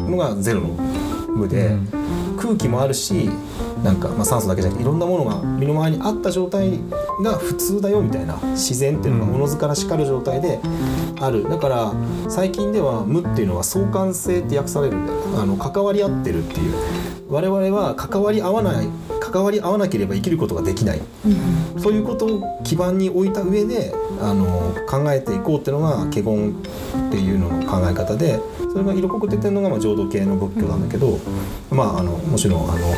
[0.00, 3.30] のがゼロの無で、うん空気もあるし
[3.82, 6.78] なんか、まあ、酸素だけじゃなくていろんなものが身の回りにあった状態
[7.22, 9.36] が普通だよみたいな自然っていうのがうん。
[9.36, 10.60] おのずからしかる状態で
[11.20, 11.48] ある。
[11.48, 11.94] だから
[12.28, 15.18] 最近では無っていうのは相関性って訳されるんだよ。
[15.40, 16.74] あの関わり合ってるっていう。
[17.30, 18.88] 我々は関わり合わない
[19.34, 21.00] 関わり合わなければ生きることができない。
[21.26, 21.82] うん。
[21.82, 28.38] そういうことを基盤に置いた上であの考えていこうっていうのが華厳っていうのの考え方で
[28.72, 31.18] それが色濃く出てるのがまあ浄土系の仏教なんだけど、
[31.68, 32.94] まああのもちろんあの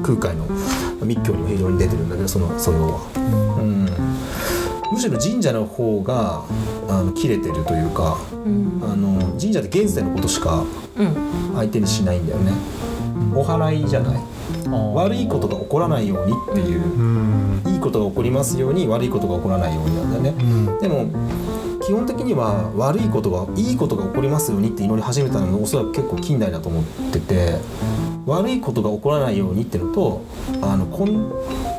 [0.00, 0.46] 空海の
[1.04, 3.58] 密教にも非常に出てるんだけどその素養は。
[3.60, 3.90] うん。
[4.92, 6.44] むしろ神社の方が
[6.88, 8.80] あの切れてるというかうん。
[8.80, 10.64] あの神社って現世のことしか
[10.96, 11.52] うん。
[11.56, 12.52] 相手にしないんだよね。
[13.34, 14.39] お祓いじゃない
[14.94, 17.62] 悪いことが起こらないようにっていううん。
[17.66, 20.34] いいことが起こりますように悪いことが起こらないようになんだよね。
[20.38, 20.78] うん。
[20.78, 21.06] でも
[21.82, 27.56] 基本的には悪いことがいいことが起こりますようにって祈り始めたのがおそらく結構近代だと思ってて
[28.26, 30.22] 悪いことが起こらないようにっていうのと
[30.62, 31.32] あのこん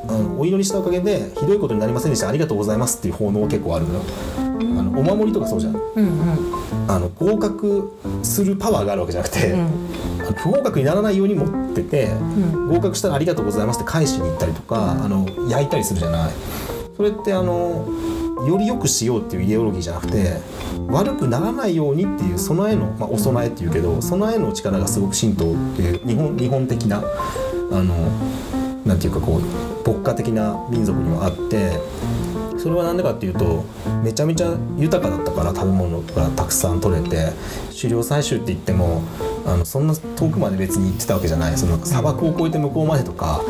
[0.10, 2.28] あのお祈りしたおかげでひどいことになりませんでした。
[2.28, 4.02] ありがとうございますっていう奉納は結構あるのよ。
[4.38, 4.42] あ
[4.84, 5.76] のお守りとかそうじゃん。
[5.76, 6.92] うんうん。
[6.92, 9.70] あの合格するパワーがあるわけじゃなくて、うん
[10.34, 12.68] 不合格にならないように持ってて、うん。
[12.70, 16.32] 合格したらありがとうございますって返しに行ったりとか、あの焼いたりするじゃない。
[16.96, 17.88] それってあの
[18.48, 20.38] より良くしようっていうイデオロギーじゃなくて
[20.88, 27.04] 悪くならないようにっていう備えの、まあ、お供えっていうけど備えの力がすごく神道っていう日本日本的な
[27.72, 27.96] あの
[28.86, 31.80] なんていうかこう牧歌的な民族にはあって
[32.58, 33.64] それは何でかっていうと
[34.04, 37.32] めちゃめちゃ豊かだったから食べ物がたくさん取れて
[37.76, 39.02] 狩猟採集って言っても
[39.46, 41.58] あのそんな遠くまで別に行ってたわけじゃない。
[41.58, 43.42] その砂漠を越えて向こうまでとか,、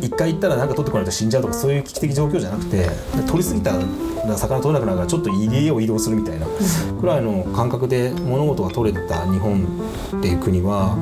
[0.00, 2.88] 一回行ったらなんか取ってこないと死んじゃうとかそういう危機的状況じゃなくて
[3.26, 6.46] 取りすぎたら魚取れなくなるからちょっと家を移動するみたいな
[7.00, 9.64] くらいの感覚で物事が取れてた日本
[10.18, 10.96] っていう国は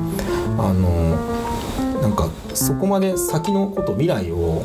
[0.57, 1.39] あの
[2.01, 4.63] なんかそこまで先のこと未来を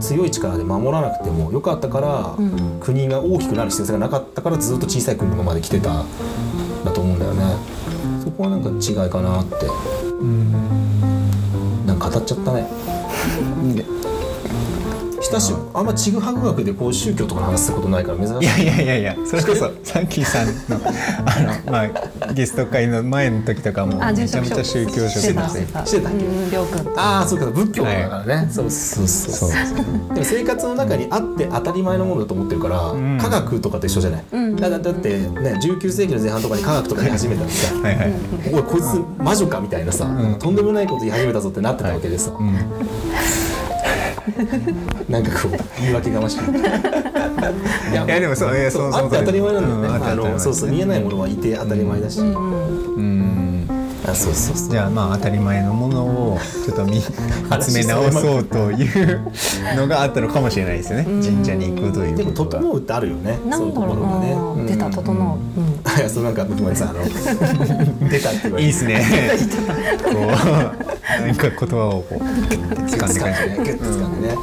[0.00, 2.80] 強い力で守らなくてもよかったから、うん。
[2.80, 6.06] 国が大きくなる必要性がなかったからずっと小さい国のままで来てたん
[6.84, 7.56] だと思うんだよね
[8.22, 9.66] そこはなんか違いかなって。
[11.86, 12.66] なんか語っちゃったね
[15.34, 18.62] 親しあんまちぐはぐ学でこう宗教とかの話することないから珍しい。
[18.62, 20.80] いやいやいやいやそれこそサンキーさんの
[21.26, 25.86] あの、まあ、ゲスト会の前の時とかもあめちゃめちゃ宗教して色してた。
[25.86, 26.10] してた
[26.96, 29.50] ああそうか仏教だからね、そうそうそうそう。
[30.14, 33.18] でも生活の中にあって当たり前のものだと思ってるから、ん。
[33.18, 34.56] 科学とかと一緒じゃない、うん。
[34.56, 37.74] だだだってね19世紀の前半とかに科学とか言い始めたらさ。
[37.74, 38.12] はいはい、
[38.54, 40.38] おいこいつ魔女かみたいなさ、ん。
[40.38, 42.54] とんでもないこと言い始めたぞってなってたわけでさ、うん
[45.08, 46.42] なんかこう言い訳がましいい
[47.92, 52.94] いやでもそういやそうそうあって当たり前なんだよね、うんあのそうそう見えないものはいて当たり前だし、うん。
[52.96, 53.73] うん
[54.06, 54.70] あそうそうそう。
[54.70, 59.20] じゃあまあ当たり前のものをちょっと見 集め直そうという
[59.76, 61.04] のがあったのかもしれないですよね。
[61.04, 63.38] 神社に行くというでもことが整うってあるよね。
[63.48, 64.34] なんだろうそういうところがね。
[64.34, 65.98] な、出た整う、うん。
[65.98, 68.62] い やそうなんか僕もさあの出たって言われて。
[68.62, 69.04] いいですね。
[70.04, 73.20] こう何か言葉をこう掴んで感じ。
[73.20, 73.56] 掴んでね。
[73.56, 74.34] グッと掴んでね。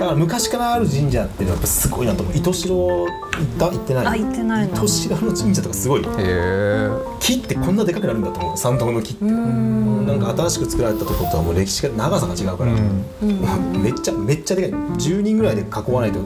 [0.00, 2.36] だから昔からある神社っていうのはやっぱすごいなと思う。
[2.36, 3.06] 糸代
[3.40, 4.74] 行った行ってないあ行ってないの。
[4.74, 6.02] 糸代の神社とかすごい。
[6.02, 6.90] へえ。
[7.20, 8.56] 木ってこんなでかくなるんだと思う。
[8.56, 9.24] 参道の木って。
[9.24, 10.06] うん。
[10.06, 13.82] なんか新しく作られたところとはもう歴史が長さが違うから、うん。
[13.82, 14.80] めっちゃめっちゃでかい。
[14.80, 16.20] 10人ぐらいで囲わないと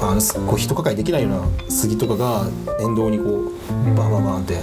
[0.00, 2.46] あのすこう人抱えできないような杉とかが
[2.80, 3.50] 沿道にこう
[3.96, 4.60] バンバンバンって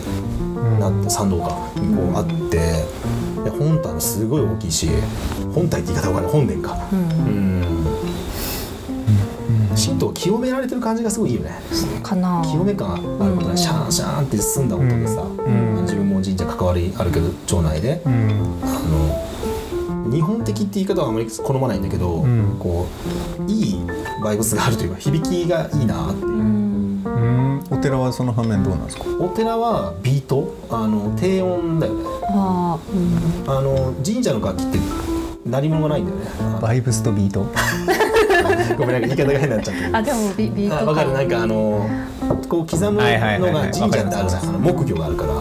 [0.80, 2.84] なって参道かにこうあって。
[3.44, 4.88] で本体もすごい大きいし
[5.54, 6.32] 本体って言い方わかんない。
[6.32, 6.78] 本殿か。
[6.94, 7.64] ううんん
[9.84, 11.52] 神道清められてる感じがすごいいいよね。
[12.02, 12.42] かな。
[12.46, 13.04] 清め感ある
[13.36, 13.58] ことね。
[13.58, 15.82] シャーンシャーンって澄んだ音でさ、ん。
[15.82, 18.14] 自分も神社関わりあるけど町内で、うん。
[18.64, 18.66] あ
[20.06, 22.56] の日本的って言い方はあまり好まないんだけど、ん。
[22.60, 22.88] こ
[23.46, 23.80] ういい
[24.24, 29.04] バイブスがあるというか響きがいいなっていう、お寺はその反面どうなんですか？
[29.20, 30.54] お寺はビート。
[30.70, 32.04] あの低音だよね。
[32.30, 33.58] あーうん。
[33.58, 34.80] あの神社の楽器って
[35.46, 36.26] 鳴り物がないんだよね。
[36.58, 37.46] あバイブスとビート？
[38.78, 39.82] ごめんなんか言い方が変になっちゃって。
[39.82, 41.14] るあでもビビートあわかる。
[41.14, 41.90] なんかあの
[42.50, 43.72] こう刻むのはいはいはいがはい。
[43.72, 45.34] 神社ってあるじゃんあの木魚があるから。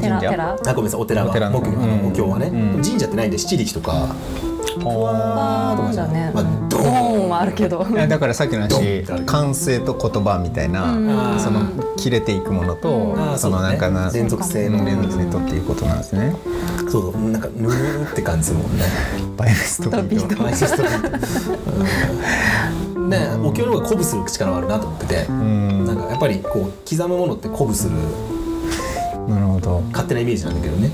[0.00, 0.20] 神社？
[0.20, 1.00] テラテラあごめんなさい。
[1.00, 1.30] お寺は。
[1.30, 2.08] お寺の木魚あのうん。
[2.08, 2.82] お経はね、うん。
[2.82, 4.14] 神社ってないんで七力とか。
[4.78, 6.30] ふわーとかじゃね。
[6.32, 7.84] まあ、ドドーンはあるけど。
[7.90, 9.04] いやだからさっきの話。
[9.26, 11.40] 感性と言葉みたいな、うん。
[11.40, 11.66] その
[11.96, 14.84] 切れていくものと、そのなんかな連続性の。
[14.84, 16.34] 連続性とっていうことなんですね。
[16.88, 18.84] そうなんかぬるって感じもんね。
[19.36, 20.42] バイブスとビート。
[20.42, 21.08] バイブスとビート。
[21.08, 21.86] うん
[23.10, 25.84] ねお経の方が鼓舞する力はあるなと思ってて、うん。
[25.84, 27.96] なんかやっぱりこう刻むものって鼓舞する。
[29.28, 29.80] なるほど。
[29.92, 30.90] 勝手なイメージなんだけどね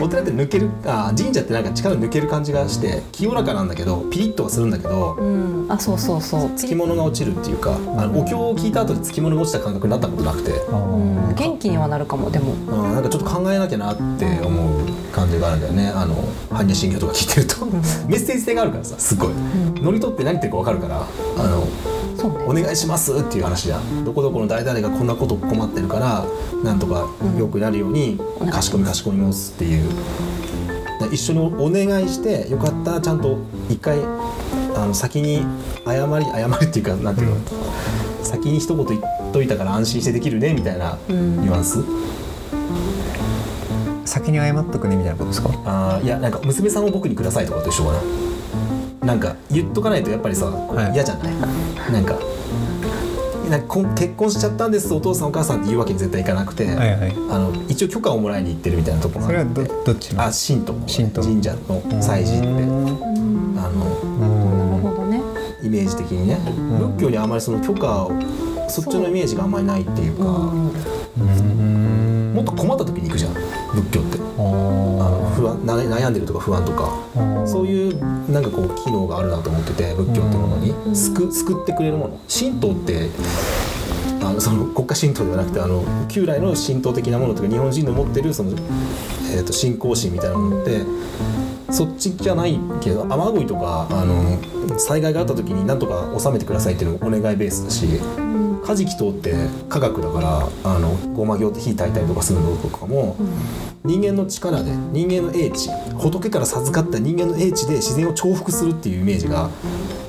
[0.00, 5.66] お寺って抜けるあ神社ってなんか力抜ける感じがして清らかなんだけどピリッとはするんだけどうん。
[5.70, 6.50] あそうそうそう。
[6.56, 11.18] つきものが落ちるっていうかあのお経を聞いた後でつきものが落ちた感覚になったことなくて、あうん。
[11.28, 12.52] ー元気にはなるかもでも。
[12.52, 15.88] うん、なんかちょっと考えなきゃなって思う感じがあるんだよね。
[15.94, 16.14] あの
[16.50, 17.66] 般若心経とか聞いてると、
[18.08, 19.30] メッセージ性があるからさすごい、
[19.80, 21.06] 乗り取って何言ってるか分かるから
[21.38, 21.66] あの
[22.26, 24.04] お願いしますっていう話じゃん。
[24.04, 26.24] どこどこの誰々がこんなこと困ってるから
[26.62, 29.90] なんとか良くなるようにお願いかしこみかしこみますっていう。
[31.12, 33.98] 一緒にお願いしてよかったらちゃんと一回
[34.76, 35.44] あの先に
[35.84, 37.36] 謝り謝りっていうかなんていうの、
[38.22, 41.40] 先に一言言っといたから安心してできるねみたいなうん。
[41.40, 41.82] ニュアンス、
[44.04, 45.50] 先に謝っとくねみたいなことですか？
[45.64, 47.98] あーいやなんか娘さんを僕にくださいとかと一緒かな
[49.00, 50.92] なんか言っとかないとやっぱりさはい。
[50.94, 51.34] 嫌じゃない、
[51.92, 52.18] なんか。
[53.48, 57.12] なんか結婚しちゃったんですお父さんお母さんって言うわけに絶対いかなくて、はいはい。
[57.30, 60.22] あの一応許可をもらいに行ってるみたいなところそれはどがあってどっちの？
[60.22, 62.46] あ神道の神道神社の祭事って。
[62.46, 62.58] あのう
[63.18, 63.56] ん。
[64.82, 65.20] るほどね。
[65.64, 66.78] イメージ的にね、ん。
[66.96, 68.12] 仏教にあまりその許可を
[68.68, 70.70] そっちのイメージがあんまりないっていうか、も
[72.42, 73.34] っと困った時に行くじゃん。
[73.34, 74.18] 仏教って
[75.76, 76.92] 悩んでるとか不安とか
[77.46, 80.74] そういうなんかこう機能があるなと思ってて仏教ってものに。
[80.94, 82.20] 救救ってくれるもの。
[82.28, 83.08] 神道って
[84.22, 88.50] あのその国家神道ではなくてあの旧来の神道的なものとか日本人の持ってるその、
[89.32, 90.82] えー、と信仰心みたいなものって
[91.72, 97.86] そっちじゃないけど雨乞いとかあの災害があった時に何とか収めてくださいっていうのがお願いベースだし
[98.64, 99.34] カジキ島って
[99.68, 103.16] 科学だからあのごま行って火焚いたりとかするのとかも、
[103.84, 109.50] 人間の力で人間の英知仏から授かった人間の英知で自然を重複するっていうイメージが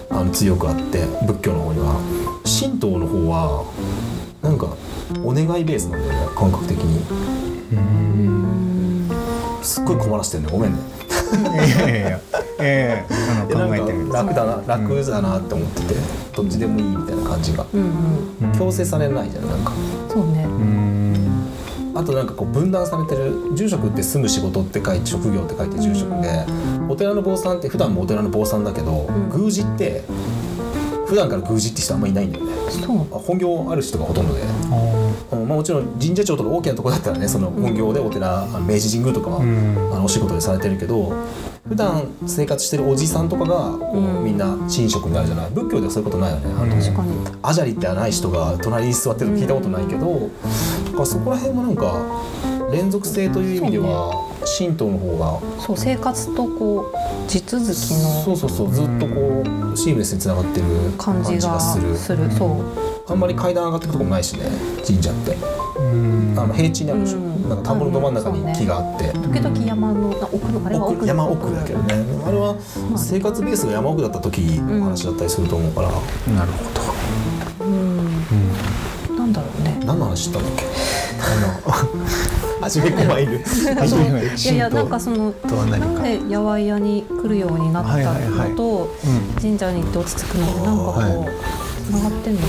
[0.09, 2.31] あの強くあって仏教の方には。
[2.43, 3.65] 神道の方は
[4.41, 4.75] なんか
[5.23, 7.01] お願いベースなんだよね感覚的に。
[9.63, 10.79] すっごい困らせてるねごめんね。
[11.41, 12.21] いやいやいや
[12.61, 13.13] ええ。
[13.43, 15.95] あでなんの考えて楽だな楽だなって思ってて
[16.35, 17.65] どっちでもいいみたいな感じが。
[17.73, 17.81] うん
[18.41, 18.51] うん。
[18.57, 19.73] 強制されないじゃんなんか。
[20.09, 20.43] そうね。
[20.45, 20.91] うん。
[21.93, 26.45] あとなんかこう分断されてる住職って住む仕事って書いて職業って書いて住職で、
[26.87, 30.03] お寺の坊さんって普段もお寺の坊さんだけど、宮司って
[31.11, 32.53] 普段から宮司って人あんまりいないんだよね。
[33.11, 39.93] 本業ある人がほとんどで、うんまあ、もちろん神社長とか大きなところだったらねその本業でお寺、明治神宮とかは、ん。
[39.93, 41.11] あのお仕事でされてるけど
[41.67, 43.77] 普段生活してるおじさんとかが
[44.23, 45.51] みんな神職になるじゃない？
[45.51, 46.45] 仏教ではそういうことないよね。
[46.57, 47.11] あの確かに。
[47.43, 50.29] アジャリってない人が隣に座ってるの聞いたことないけど、
[50.85, 51.93] だからそこら辺もなんか
[52.71, 57.73] 連続性という意味では神道の方がそう生活とこう地続きの
[58.23, 60.65] そうそうそうずっとこうシームレスにつながってる
[60.97, 61.95] 感じがする。
[61.95, 62.91] するそう。
[63.07, 64.45] あんまり階段上がってくとこもないしね
[64.85, 65.35] 神社って。
[65.77, 66.35] うん。
[66.37, 67.49] あの平地にあるでしょ、うん。
[67.49, 71.95] なんか田んぼのど真ん中に木があって、時々山のあ奥のあれは奥奥山奥だけどね。
[72.25, 72.55] あれは
[72.97, 75.89] 生活ベースが山奥だった時の話だったりすると思うから、
[76.33, 76.63] なるほ
[77.59, 77.65] ど。
[77.65, 78.00] うん
[79.85, 80.65] 何の話したんだっけ？
[81.21, 81.73] あの
[82.61, 88.89] 初めこまいるいやいやいやなんかそのなんで八百屋に来るようになったはいはいはいのと
[89.41, 91.29] 神社に行って落ち着くのでなんかこうはい。
[91.83, 92.45] つながってんのか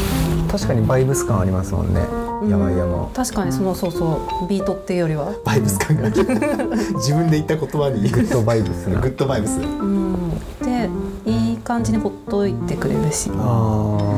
[0.52, 2.00] 確かにバイブス感ありますもんね。
[2.00, 5.32] な八百屋もうん確かにそのそうそうビートっていうよりは。
[5.44, 6.10] バイブス感が。
[6.96, 8.08] 自分で言った言葉に。
[8.10, 9.00] グッドバイブスな。
[9.00, 9.52] グッドバイブス。
[9.58, 10.30] うん。
[10.62, 10.90] で
[11.24, 13.30] いい感じにほっといてくれるし。
[13.34, 14.08] あ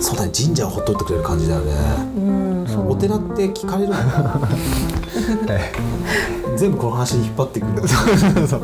[0.00, 1.72] そうだね神社をほっといてくれる感じだよね。
[2.16, 2.90] うんそう。
[2.92, 3.90] お寺って聞かれる？
[3.90, 3.96] の
[6.56, 7.88] 全部この話に引っ張ってくる。
[7.88, 7.98] そう。
[8.46, 8.60] そう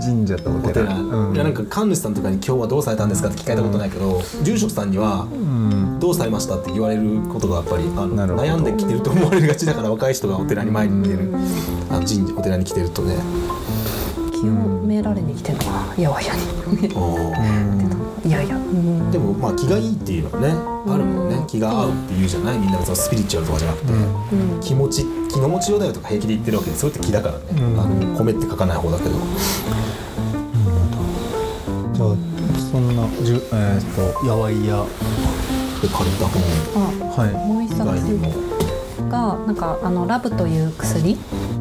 [0.00, 1.34] 神社とおお寺、寺うん。
[1.34, 11.30] いやなんか神主さんとかに今日はどうされたんですかって聞かれたことないけど、住職さんにはうんどうされましたって言われることがやっぱりあの悩んできてると思われるがちだから若い人がお寺に前に来てる
[11.90, 13.16] あの神社お寺に来てるとね。
[14.32, 14.44] 清
[14.86, 15.78] められに来てんのかな？
[15.96, 16.40] 八百屋に
[18.24, 18.56] いやいや。
[18.56, 19.10] うん。
[19.10, 20.48] でもまあ気がいいっていうのはね
[20.94, 21.44] あるもんね。
[21.46, 23.96] 気が合うっていうじゃないみんな別にスピリチュアルとかじゃなくて、う
[24.56, 24.60] ん。
[24.60, 27.80] 気持ち気の持ちようだよとか平気で言ってるわけでそれって気だからね、うん。
[27.80, 32.08] あの米って書かない方だけど、じゃあ
[32.72, 34.86] そんなじゅえーっと八百屋
[35.82, 36.42] で借りた本
[36.76, 37.32] あはい。
[37.32, 37.84] もう一冊。
[39.10, 41.16] がなんかあのラブという薬。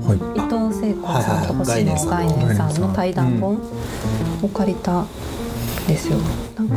[0.08, 0.18] はい。
[0.38, 2.88] 伊藤聖子さんと星野概概念さんの。
[2.94, 3.60] 対談本
[4.42, 5.08] を借りたん
[5.88, 6.18] ですよ。
[6.58, 6.76] なんか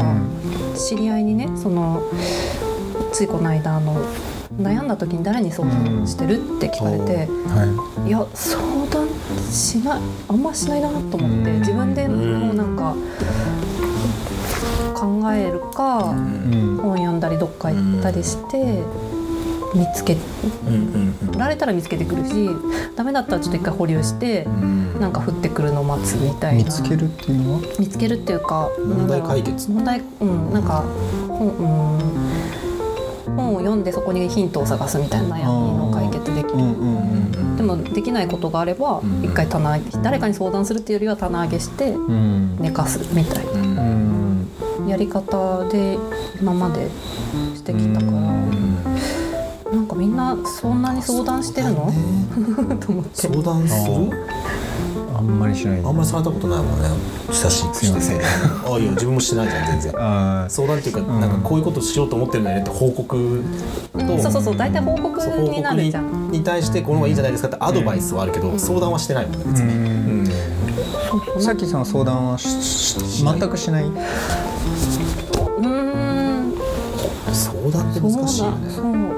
[0.77, 2.03] 知り合いにねその
[3.13, 3.97] ついこの間あの
[4.61, 8.11] 悩んだ時に誰に相談してるって聞かれて、はい。
[8.11, 9.09] や相談
[9.51, 11.59] しないあんましないなと思ってうん。
[11.61, 12.41] 自分でうん。
[12.41, 12.95] もうなんか
[14.95, 16.15] 考えるか
[16.83, 18.83] 本読んだりどっか行ったりして
[19.77, 20.15] 見つけ
[20.67, 22.51] うんうんられたら見つけてくるし
[22.97, 24.87] ダメだったらちょっと一回保留してうん。
[25.01, 26.65] なんか降ってくるのを待つみたいな。
[26.65, 27.61] 見つけるっていうのは？
[27.79, 29.71] 見つけるっていうか問題解決。
[29.71, 30.83] 問題うんなんか
[31.29, 36.55] 本,、うん、本を読んでそこにヒントを探すみたいな悩みの解決できる。
[36.55, 42.57] うんうんでもできないことがあればうん一回棚上げ誰かに相談するっていうよりは棚上げしてうん。
[42.59, 43.53] 寝かすみたいな。
[43.53, 44.47] うん
[44.81, 44.89] うん。
[44.89, 45.99] やり方で
[46.41, 46.89] 今まで
[47.55, 48.13] してきたから。
[48.13, 48.66] うん
[49.73, 51.87] なんかみんなそんなに相談してるの？
[51.87, 51.95] ね。
[52.81, 53.11] と思って。
[53.29, 54.11] 相談する？
[55.17, 56.89] あんまりしないあんまりされたことないもんね。
[57.29, 58.01] 親しくして。
[58.01, 59.93] すいまあいや自分もしてないじゃん全然。
[59.97, 61.31] あ相談っていうか、うんなん。
[61.31, 63.43] かこういうことしようと思ってるんだよねって報告
[63.93, 64.07] と、うん。
[64.23, 66.31] そうそうそう大体報告になるじゃん。
[66.31, 68.59] に対してこの方がいいんじゃないですかってアドバイスはあるけど、うん。
[68.59, 70.29] 相談はしてないもんね別に、うん。
[71.35, 71.43] うん。
[71.43, 73.85] さっきその相談はしし全くしない？
[73.85, 76.53] うーん。
[77.33, 79.16] 相談ってそうだ難しいよね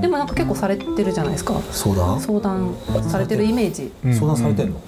[0.00, 1.60] でもなんか結構されてるじゃないですか。
[1.70, 2.20] 相談？
[2.20, 3.92] 相談されてるイメージ。
[4.04, 4.14] うん。
[4.14, 4.80] 相談されてんの、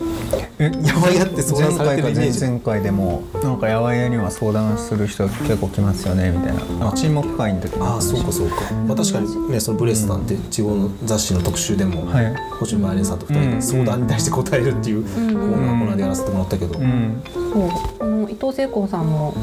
[0.59, 6.89] え八百屋って相談されてるイメージ前回でもなんか八百屋には相談する人結構来ますよねみたいな。
[6.89, 6.93] あ。
[6.97, 12.35] 沈黙会の時ああそうかそうか、まあ、確かにねそのブレスさんって地方の雑誌の特集でも、はい。
[12.59, 13.51] 星野前蓮さんと二人うん。
[13.57, 17.23] で相談に対して答えるっていうコーナーうんこの間やらせてもらったけど、うん。
[17.35, 17.99] そう。
[17.99, 19.35] この伊藤聖子さんも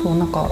[0.00, 0.48] そうなんか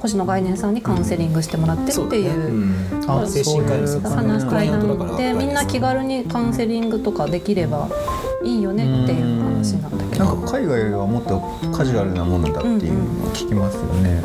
[0.00, 2.52] 星野概念さんにカウンセリングしてもらってっていう。
[2.52, 2.76] うん。
[3.08, 7.88] あ精神科医のそういう話会クライアントだから談でみんな気軽にカウンセリングとかできれば
[8.42, 9.35] いいよねっていう
[9.66, 11.40] 話なんだけどなんか海外はもっと
[11.76, 14.22] カジュアルなものだっていうのを聞きますよね、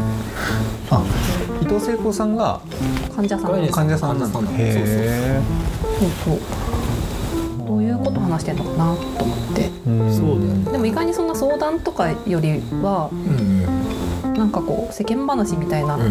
[0.89, 1.03] あ
[1.61, 2.61] 伊藤聖子さんが
[3.15, 5.41] 患者さん患者さんなんだへえ
[6.23, 6.39] そう
[7.67, 9.71] どういうこと話してんのかなと思って。
[9.83, 13.63] そうだよねでも意外にそんな相談とかよりはうん
[14.33, 16.07] なんかこう世間話みたいなうんう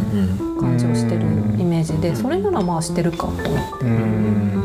[0.57, 1.23] ん感じをしてる
[1.59, 3.43] イメージでそれならまあしてるかと思っ
[3.79, 3.85] て。
[3.85, 4.63] うん。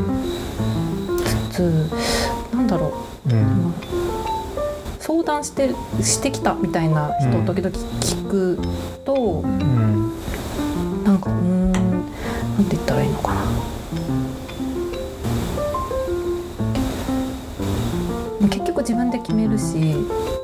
[1.50, 1.90] 普通
[2.52, 3.30] なんだろう。
[3.30, 3.74] うん
[5.26, 8.58] まあ相談してしてきたみたいな人を時々聞く
[9.04, 10.12] と、うん。
[11.04, 13.40] なんかうーんなんて言ったらいいのかな。
[18.48, 19.94] 結局自分で決めるし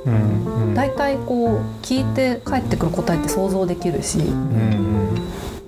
[0.04, 0.74] うんうん。
[0.74, 5.01] 大体こう聞いて帰ってくる答えって想像できるしうん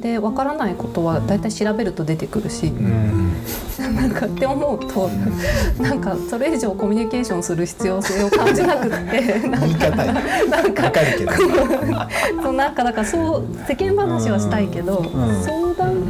[0.04, 2.66] で分からないことは大体調べると出てくるし。
[2.66, 3.32] うん
[3.94, 5.08] なんかって思うと
[5.82, 9.48] なんかそれ以上コミュニケーションする必要性を感じなくって。
[9.48, 11.32] なん言い方なんかわかるけど。
[12.42, 15.42] そうなんかだからそう世間話はしたいけど、ん。
[15.42, 16.03] 相談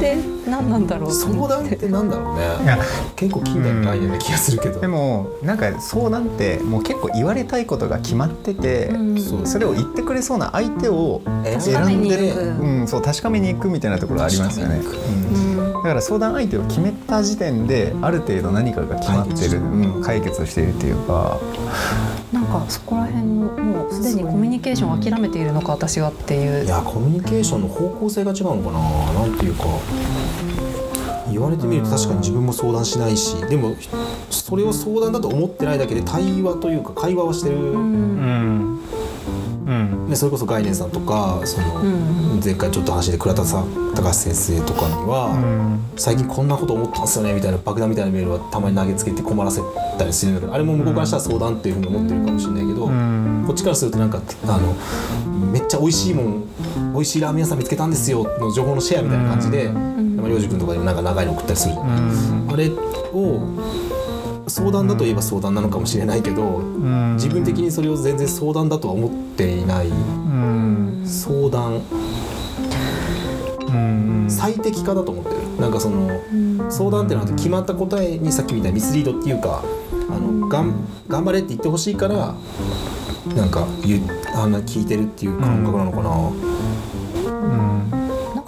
[0.00, 0.16] って
[0.48, 2.64] 何なんだろうと相談ってなんだろうね。
[2.64, 2.78] いや。
[3.16, 9.20] 結構近代の概念な気がするけど、でもなんか相談ってもう結構言われたいことが決まってて、うん。
[9.20, 12.40] そうそれを言ってくれそうな相手を確かめに行く。
[12.40, 14.80] うん、そう確かめに行くみたいなところありますよね。
[15.80, 21.38] うんだから相談相手を決めた時点である程度何かが決まってるうん解決しているっていうか。
[22.32, 26.64] なんかそこら辺のもうすでにコミュニケーションを諦めているのか私はっていう。
[26.64, 29.64] いやコミュニケーションの方向性が違うのかななんていうか。
[31.30, 33.76] 言われてみると確かに自分も相談しないしでも
[34.30, 37.74] それを相談だと思ってないだけで対話というか会話はしてる、うんん。
[37.74, 38.69] うん
[40.10, 49.60] ね、それこそ概念さんとかその、うん前回ちょっと話で倉田さん高橋先生とかには、最近こんなこと思ったんですよねみたいな爆弾みたいなメールはたまに投げつけて困らせ
[49.98, 53.44] たりするんだけどあれも向こうからしたら相談っていうふうに思ってるかもしれないけど、うん。
[53.46, 54.74] こっちからするとなんかあの
[55.52, 56.44] めっちゃ美味しいもん
[56.94, 60.16] 美味しいラーメン屋さん見つけたんですよの情報のシェアみたいな感じで、ん。
[60.16, 61.74] まあ、良二君とかにもなんか長いの送ったりする。
[61.74, 62.50] じゃうない、ん。
[62.50, 62.70] あれ
[63.12, 63.40] を
[64.50, 67.14] 相談だといえば相談なのかもしれないけど、うん。
[67.14, 69.88] 自分的にそれを全然相談だとは思っていない。
[69.88, 71.02] うん。
[71.06, 71.82] 相談。
[73.68, 74.26] うん。
[74.28, 75.36] 最適化だと思ってる。
[75.60, 76.10] なんかその
[76.70, 79.62] 相談ってなると決まった答えにさっきみたいにミスリードっていうか
[80.08, 80.72] あのがん
[81.06, 82.34] 頑張れって言ってほしいから
[83.36, 84.02] なんか言う
[84.34, 86.10] あんな聞いてるっていう感覚なのかな、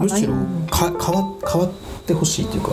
[0.01, 0.07] うん。
[0.07, 1.69] むしろうんか変わ変わ
[2.03, 2.73] ってほしいっていうか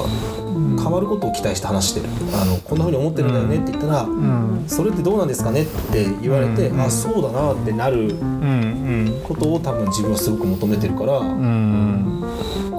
[0.82, 2.08] 変わることを期待して話してる。
[2.34, 4.64] あのこんなふうに思ってるんだよねって言ったら、うん。
[4.68, 6.82] それってどうなんですかねって言われて、うん。
[6.82, 12.24] あそうだなってなるうんことを多分自分はすごく求めてるから、うん。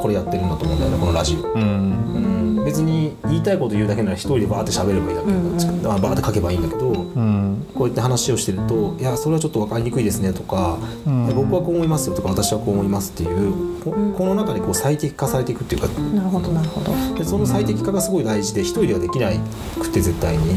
[0.00, 2.39] これやってるんだと思うんだよねこのラジオ。
[2.60, 7.66] うんうん、別に言いたいこと言うだけなら一人でバーって喋ればいいだけなんですけど、あバーって書けばいいんだけど、うん。
[7.74, 11.26] こうやって話をしてると「いやそれはちょっと分かりにくいですね」とか、うん。
[11.34, 13.52] 僕はこう思いますよ」とか「私はこう思います」っていう
[13.84, 16.92] この中でこう最適化されていくっていうかなるほどなるほど。
[17.18, 19.40] でその最適化がすごい大事で一人ではできない
[19.78, 20.56] くて絶対に。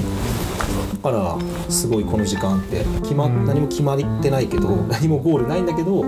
[1.04, 1.38] だから
[1.70, 3.45] すごいこの時間って決まうん。
[3.45, 6.04] 何も決まってないけど何もゴールないんだけど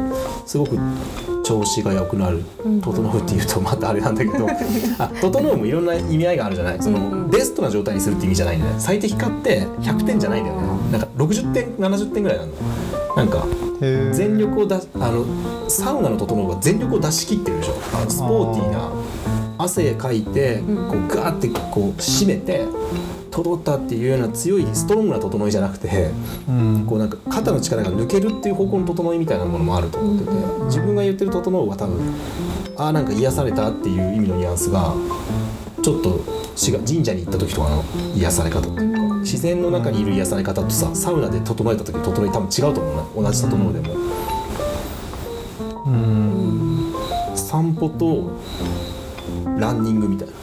[0.45, 0.77] すごく
[1.45, 2.43] 調子が良くなる。
[2.65, 2.81] うん。
[2.81, 4.47] 整うっていうとまたあれなんだけど。
[4.97, 6.77] あ整うもいろんな意味合いがあるじゃない？
[6.81, 8.73] その、ベストな状態にするって意味じゃないんだよ。
[8.73, 10.67] ね最適化って100点じゃないんだよね。
[10.91, 12.51] なんか60点70点ぐらいなの。
[13.15, 13.45] なんか
[14.11, 15.25] 全力を出しあの
[15.69, 17.73] サウナの整うは全力を出し切ってるでしょ。
[17.93, 18.89] あのスポーティーな
[19.57, 20.75] 汗かいてうん。
[20.89, 22.65] こうガーってこう締めて
[23.35, 26.11] 整ったっていうような強いストロングな整いじゃなくて
[26.47, 26.85] うん。
[26.87, 30.31] こうなんか肩の力が抜けるっていう方向の整いみたいなものもあると思ってて
[30.65, 32.13] 自分が言ってる整うは多分
[32.77, 34.93] ああなんか癒されたっていう意味のニュアンスが
[35.81, 36.09] ちょっと
[36.55, 37.83] 違う神社に行った時とかの
[38.15, 43.95] 癒され方っていうかうん自然の中にいる癒され方とさサウナで整えた時の整い多分違うと思うな同じ整うでも。
[45.85, 46.93] うん。
[47.35, 48.31] 散歩と
[49.57, 50.33] ランニングみたいな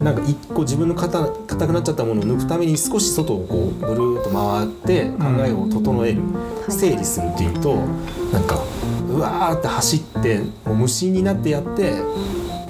[0.00, 6.22] なんか一個自分の硬硬くなっちゃったものを抜くために少し外をこうぐるーっと回って考えを整える、
[6.68, 7.74] 整理するっていうと
[8.32, 8.62] なんか
[9.08, 11.94] うわーって走ってもう無心になってやって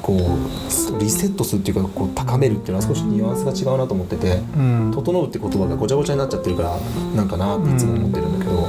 [0.01, 6.79] こうリセットするっていうかこう高めるっていうのは少しニュアンスが違うなと思っててうん「整う」って言葉がごちゃごちゃになっちゃってるから
[7.15, 8.69] なんかなっていつも思ってるんだけど、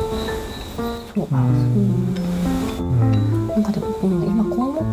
[1.15, 2.15] そううん。
[2.79, 3.47] うん。
[3.47, 4.43] なんかでも、うん、今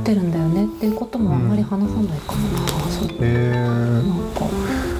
[0.07, 3.09] ってるんだよねっていうこともあんまり話さないかもな、そう。
[3.25, 4.47] へなんーか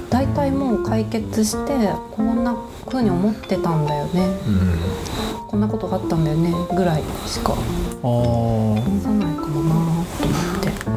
[0.09, 4.27] 大体もう解決してこんな風に思ってたんだよね。
[5.47, 7.53] こんなことがあったんだよねぐらいしか
[8.01, 10.89] 話さないかもなと思って、あ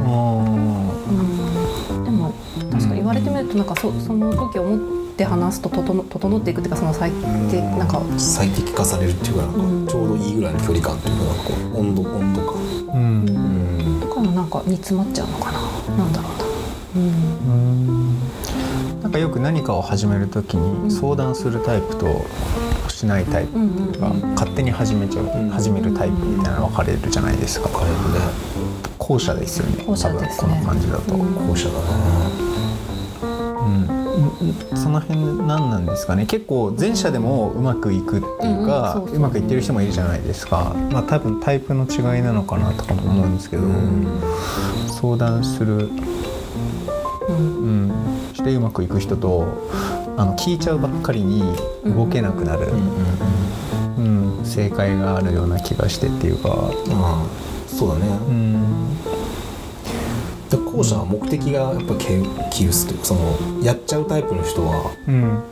[1.08, 2.34] うん、でも
[2.72, 4.80] 確かに言われてみるとなんかそその時思っ
[5.16, 7.12] て話すと整整っていくっていうかその最
[7.48, 9.86] 低なんか最適化されるっていうかなんかうん。
[9.86, 12.54] ちょうどいいぐらいの距離感っていうかなんかこう温度温度感。
[12.54, 13.59] ーうんうん
[14.20, 15.60] だからなんか煮詰まっちゃうのかな。
[15.96, 16.44] なんだろうな。
[16.96, 17.02] うん。
[17.02, 19.02] うん。
[19.02, 22.06] なんかよく何かを始めるときに相談するタイプと
[22.88, 25.48] しないタイプうんうんが勝手に始めちゃう、ん。
[25.50, 28.00] 始めるタイプみたいなの分かれるじゃないですか、分かれるね
[28.98, 29.84] 後者ですよね。
[29.86, 30.52] 後者ですね。
[30.52, 31.48] 多分この感じだと、うん。
[31.48, 31.84] 後者だね。
[32.26, 32.29] うん、
[34.74, 36.26] その辺何なんですかね。
[36.26, 40.74] 結構前者でもうまくいくっていうか、うまくいってる人もいるじゃないですか。
[40.90, 44.06] まあ多分タイプの違いなのかなとかも思うんですけど、うん。
[44.88, 45.90] 相談する、
[47.28, 47.60] うん。
[47.60, 47.92] うん、
[48.32, 49.46] してうまくいく人と
[50.16, 51.42] あの聞いちゃうばっかりに
[51.84, 56.70] 動けなくなる、うん正解があるような気がしてっていうか、
[57.68, 58.06] そうだね。
[58.08, 58.96] うん
[60.50, 65.42] で後者は目的がやっぱ窮窮すというかそのやっちゃうタイプの人はうん。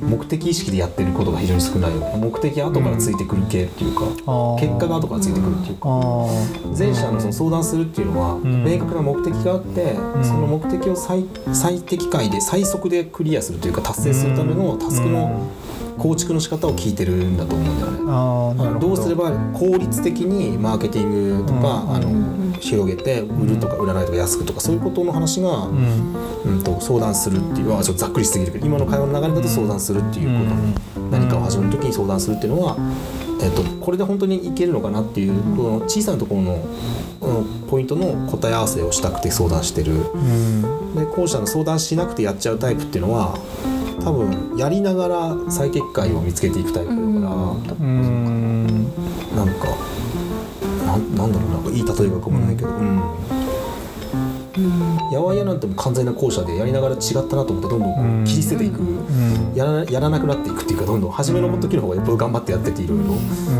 [0.00, 1.90] 目的意識でやってることが非常に少ない。
[1.90, 4.04] 目的後からついてくる系っていうか、
[4.60, 5.88] 結果が後からついてくるっていうか、
[6.76, 15.48] 前者のその相談するっていうのは、明確な目的があって、その目的を最最適解で最速でクリアするというか達成するためのタスクの
[15.98, 17.98] 構築の仕方を聞いてるんだと思うんだよね。
[18.06, 18.92] ああのど。
[18.92, 26.14] うすれば効率的にマーケティングとか、あの広げて売るとか売らないとか安くとかそういうことの話が、うん。
[26.44, 30.54] うん、と相談するっていうあちょっとざっくりしすぎるけど今の会話の流れだと相談するっていうこ
[30.94, 32.76] と、何かを始める時に相談するっていうのは、
[33.42, 36.64] えっとこれで本当にいけるのかなっていうこの小さなところの
[37.68, 39.92] ポイントの答え合わせをしたくて相談してる。
[39.92, 40.62] うん。
[40.94, 43.36] で後者の相談しなくてやっちゃうタイプっていうのは
[44.00, 47.06] 多分やりながら最適解を見つけていくタイプだから。
[47.80, 48.84] うん。
[49.36, 49.66] なんか
[50.86, 53.37] なんなんだろうなんかいい例えが浮かばないけど、うん
[55.12, 59.54] やわいやなんてもう完全な後者でやりながら違ったなと思ってどんどん切り捨てていく、うん。
[59.54, 63.04] やらやらなくなっていくっていうかどんどん初めの時の方がよっぽど頑張ってやってていろいろ、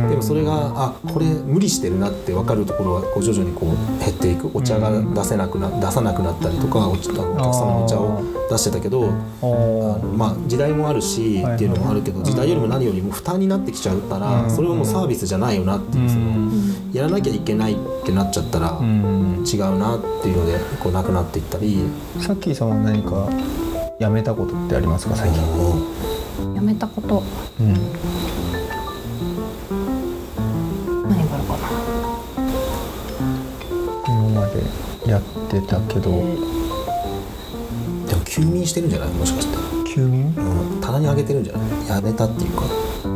[0.09, 4.49] でもそれがあこれ無理してるなって分かるところはこう徐々にこう減っていく。
[4.55, 14.51] お茶が出せなくな出さなくなったりとかお茶あのお客様のお茶を出してたけどあおのまあ、時代もあるしはいっていうのもあるけど時代よりも何よりも負担になってきちゃうからうん。
[14.51, 16.51] それはもうサービスじゃないよなっていうその
[16.99, 19.45] やらなきゃいけないってなっちゃったらうん。
[19.47, 21.79] 違うなっていうのでこうなくなっていったり。
[22.19, 23.29] さっきさんは何か
[24.01, 25.41] やめたことってありますか最近？
[26.57, 27.23] やめたこと。
[27.61, 27.73] うん。
[31.09, 31.69] 何があるかな。
[34.09, 36.11] 今までやってたけど。
[36.11, 38.09] えー。
[38.09, 39.09] でも休眠してるんじゃない？
[39.11, 39.57] もしかして、
[39.95, 40.35] 休眠？
[40.37, 41.89] うん、棚にあげてるんじゃない？
[41.89, 42.63] やめたっていうか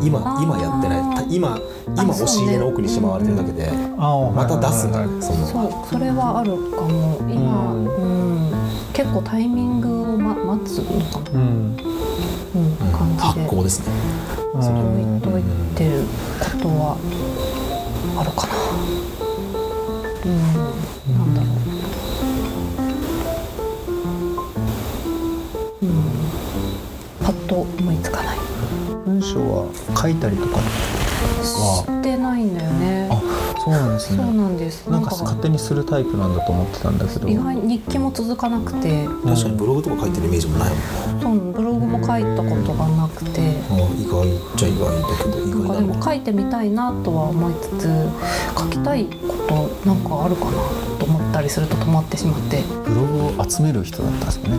[0.01, 1.16] 今今やってない。
[1.16, 1.59] た今
[1.97, 5.47] 今押し入れの奥にしまわれてるだけであまた出すんだはいねその。
[5.47, 7.18] そうそれはあるかも。
[7.28, 7.80] 今、うう
[8.49, 8.53] ん。
[8.93, 11.76] 結構タイミングを、ま、待つのかな、うん。
[12.55, 13.22] うん、うん感じで。
[13.22, 13.86] 発酵ですね。
[14.61, 15.43] それを言っとい
[15.74, 16.05] てる
[16.38, 16.97] ことは
[18.18, 18.53] あるかな。
[20.24, 20.28] う
[20.59, 20.62] ん
[30.03, 30.62] 書いたりとかは。
[31.42, 33.09] してないんだよね。
[33.11, 33.20] あ
[33.64, 34.16] そうなんです。
[34.16, 37.28] そうねなんですなんか勝手にするタイプなんだと思ってたんだけど。
[37.28, 39.07] 意外に日記も続かなくて。
[39.24, 41.22] 確かにブログとか書いてるイメージもないもんね。
[41.22, 43.40] そうブログも書いたことがなくて。
[43.70, 48.09] あ意外っちゃ意外だけど意なんかでも書いてみたいなとは思いつつ
[48.59, 50.50] 書きたいことなんかあるかな
[50.98, 52.62] と思ったりすると止まってしまって。
[52.84, 54.57] ブログを集める人だったんですかね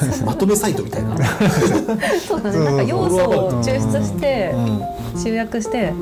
[0.24, 1.16] まとめサイトみたいな。
[2.26, 2.58] そうだね。
[2.64, 5.20] なんか要素を抽出してうん。
[5.20, 5.92] 集約して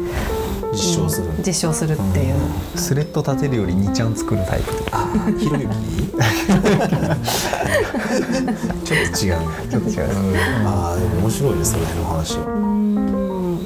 [0.72, 2.34] 実証する、実証するっていう。
[2.74, 5.70] スレッド立てるより2ちゃん作るタイプああひろゆき？
[8.84, 9.47] ちょっと違うね。
[9.70, 10.36] ちょっと違ううん。
[10.66, 12.38] ああでも面白いねその辺の話。
[12.38, 13.59] うん。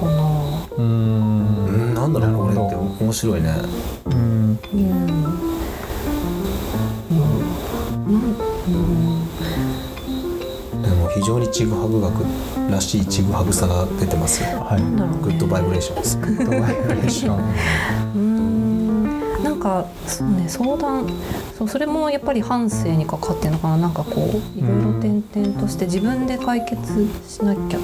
[0.00, 0.12] かな
[0.76, 0.84] うーん。
[0.84, 1.94] うん。
[1.94, 2.76] なんだろうこれって。
[3.04, 3.54] 面白いね。
[4.06, 4.82] うんうんう
[5.50, 5.53] ん
[10.82, 12.24] でも非常にちぐはぐ学
[12.70, 14.60] らしいちぐはぐさが出てますよ。
[14.60, 14.82] はい。
[15.22, 16.18] グッドバイブレーションです。
[16.18, 17.38] グッドバイブレーション。
[17.38, 19.44] うーん。
[19.44, 21.06] なんかそうね相談
[21.56, 23.76] そうそれもやっぱり反省にかかってるのかな。
[23.76, 27.82] なんかこういろいろ点々として自分で解決しなきゃい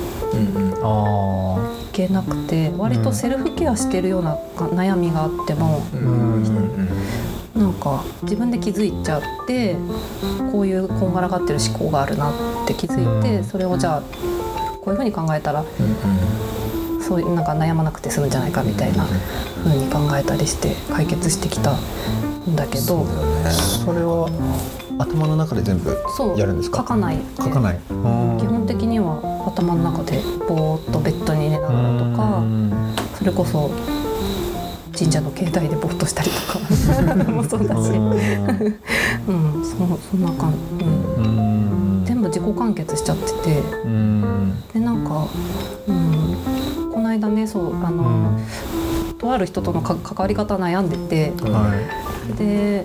[1.92, 5.82] けなくて割とセルフケアしてるようなか悩みがあっても。
[5.94, 6.88] うんうんうん
[7.60, 9.76] なんか自分で気づいちゃって
[10.50, 13.44] こういうこんがらがってる思考があるなって気づいてうん。
[13.44, 14.02] それをじゃあ
[14.80, 19.04] こういうふうに考えたらうんそういうなんか悩まなくて済むんじゃないかみたいな
[19.64, 23.04] 風に考えたりして解決してきたんだけど。
[23.84, 24.30] それは
[24.98, 26.78] 頭の中で全部そうやるんですか？
[26.78, 27.16] 書かない。
[27.16, 27.80] で書かない。
[27.88, 32.42] 基本的には頭の中でぼーっとベッドに寝ながらとか
[33.18, 33.70] それこそ
[35.00, 37.24] 神社の境内でぼーっとしたりとか。
[37.32, 39.76] もそうだし、うん、そ
[40.10, 40.88] そんな感じ、う
[41.26, 43.62] ん、全部自己完結しちゃってて。
[44.74, 45.26] でなんか、
[45.88, 46.36] うん、
[46.92, 48.38] この間ねそうあの、
[49.18, 51.32] とある人とのか関わり方悩んでて。
[51.44, 51.72] は
[52.36, 52.84] で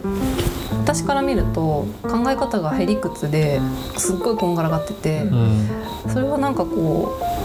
[0.82, 3.60] 私から見ると考え方がへりくつで
[3.98, 5.26] すっごいこんがらがってて。
[5.26, 7.45] いそれはなんかこう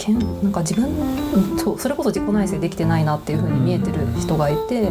[0.00, 4.90] けんなんか自分うんそうそれこそ自己内省できてないなっていう風に見えてる人がいて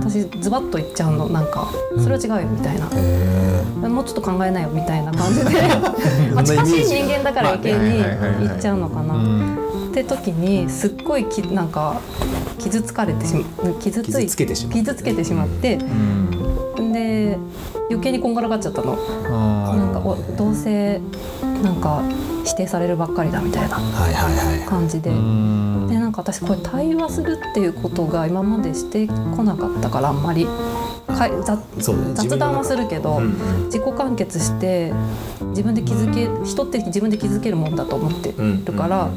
[0.00, 1.70] 私ズバッと言っちゃうのなんか
[2.02, 5.50] それは違うよみたいな、へもうちょっと考えなよみたいな感じで
[6.34, 8.02] まあ近しい人間だから余計に
[8.46, 9.14] 言っちゃうのかな。
[9.16, 12.02] って時にすっごいきなんか
[12.58, 15.78] 傷つかれてしま傷つい傷つけてしまう傷つけてしまって
[16.92, 17.38] で
[17.88, 18.98] 余計にこんがらがっちゃったの。
[19.30, 21.00] あなんかおどうせ
[21.62, 22.02] なんか
[22.46, 24.66] 否定されるばっかりだみたいなはいはいはい。
[24.66, 25.10] 感じで。
[25.10, 30.46] でなんか私これ対話するっていうことが今までしてこなかったからあんまり。
[31.06, 31.60] かい雑
[32.14, 33.20] 雑談はするけど、
[33.66, 34.92] 自己完結して
[35.50, 39.08] 自分で気づけ人って自分で気づけるもんだと思ってうんるから、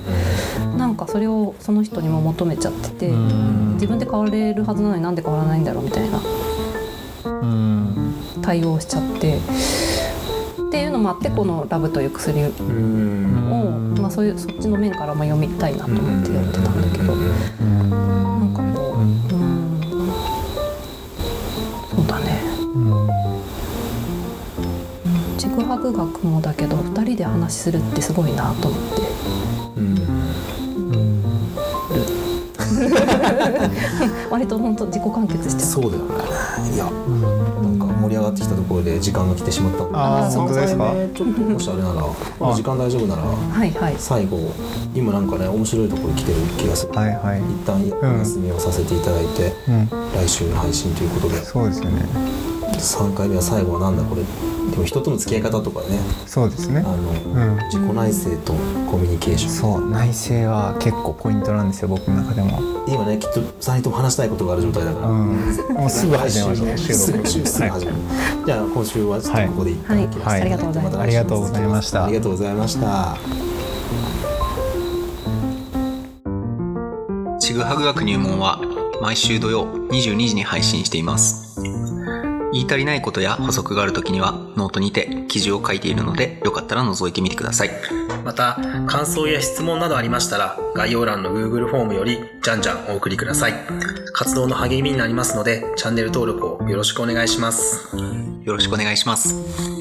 [0.78, 3.74] なんかそれをその人にも求めちゃってて、うん。
[3.74, 6.22] 自分で変われるはずなのになんで変わらないんだろうみたいな。
[7.26, 8.14] うん。
[8.42, 9.40] 対応しちゃって
[10.70, 13.96] っていうのもあってこの「ラブという薬」を、うん。
[14.00, 19.04] まあ、そういうそっちの面からも読みたいなと思ってやってたんだけど、うんうんなんかこう、うん。
[19.04, 19.82] うん、
[21.90, 22.44] そうだね。
[22.76, 22.80] う
[25.36, 25.38] ん。
[25.40, 29.02] ちぐはぐ学もだけど2人で話するってすごいなと思って。
[29.76, 29.86] うん。
[29.86, 30.00] うん。
[34.30, 36.14] 割と本当自己完結しちゃそうだよね。
[36.76, 36.90] いやな
[37.68, 40.90] んか盛り上がってきたところで時間が来てしまったんであー本当ですか？
[40.90, 41.14] その際ね。
[41.14, 42.02] ちょっともしあれなら
[42.40, 43.96] まあ時間大丈夫ならうはいはい。
[43.98, 44.38] 最後
[44.96, 47.40] 今なんかね面白いところ来てる気がする、はいはい。
[47.40, 49.90] 一旦お休みをさせていただいて、うん。
[50.16, 51.36] 来週の配信ということで。
[51.38, 52.02] そうですよね。
[52.74, 54.24] 3回目は最後はなんだこれ
[54.72, 56.00] でも人との付き合い方とかね。
[56.26, 56.80] そうですね。
[56.80, 57.58] あの、うん。
[57.72, 58.54] 自己内省と
[58.90, 59.52] コミュニケーション。
[59.52, 62.60] そう内政は結構ポイントなんですよ僕の中でも。
[62.88, 65.28] 今ねきっと3人とも話したいことがある状態だから、うん。
[65.74, 66.68] もうすぐ始めましょう。
[66.76, 67.28] 来週収録。
[67.28, 67.98] すぐすぐ始める、
[68.46, 70.08] じゃあ今週はちょっとここで一旦はい。
[70.08, 70.92] はいありがとうございます。
[70.92, 72.06] たありがとうございました。
[72.06, 73.18] ありがとうございました。
[77.40, 78.62] ちぐはぐ学入門は
[79.02, 81.49] 毎週土曜22時に配信しています。
[82.52, 87.72] 言い足りないことや補足があるときにはノートにて記事を書いているのでよかったら覗いてみてください。
[88.24, 93.54] また、感想や質問などありましたら、概要欄の Google フォームより、じゃんじゃんお送りください。
[94.14, 97.88] 活動の励みになりますので、チャンネル登録をよろしくお願いします。
[98.44, 99.79] よろしくお願いします。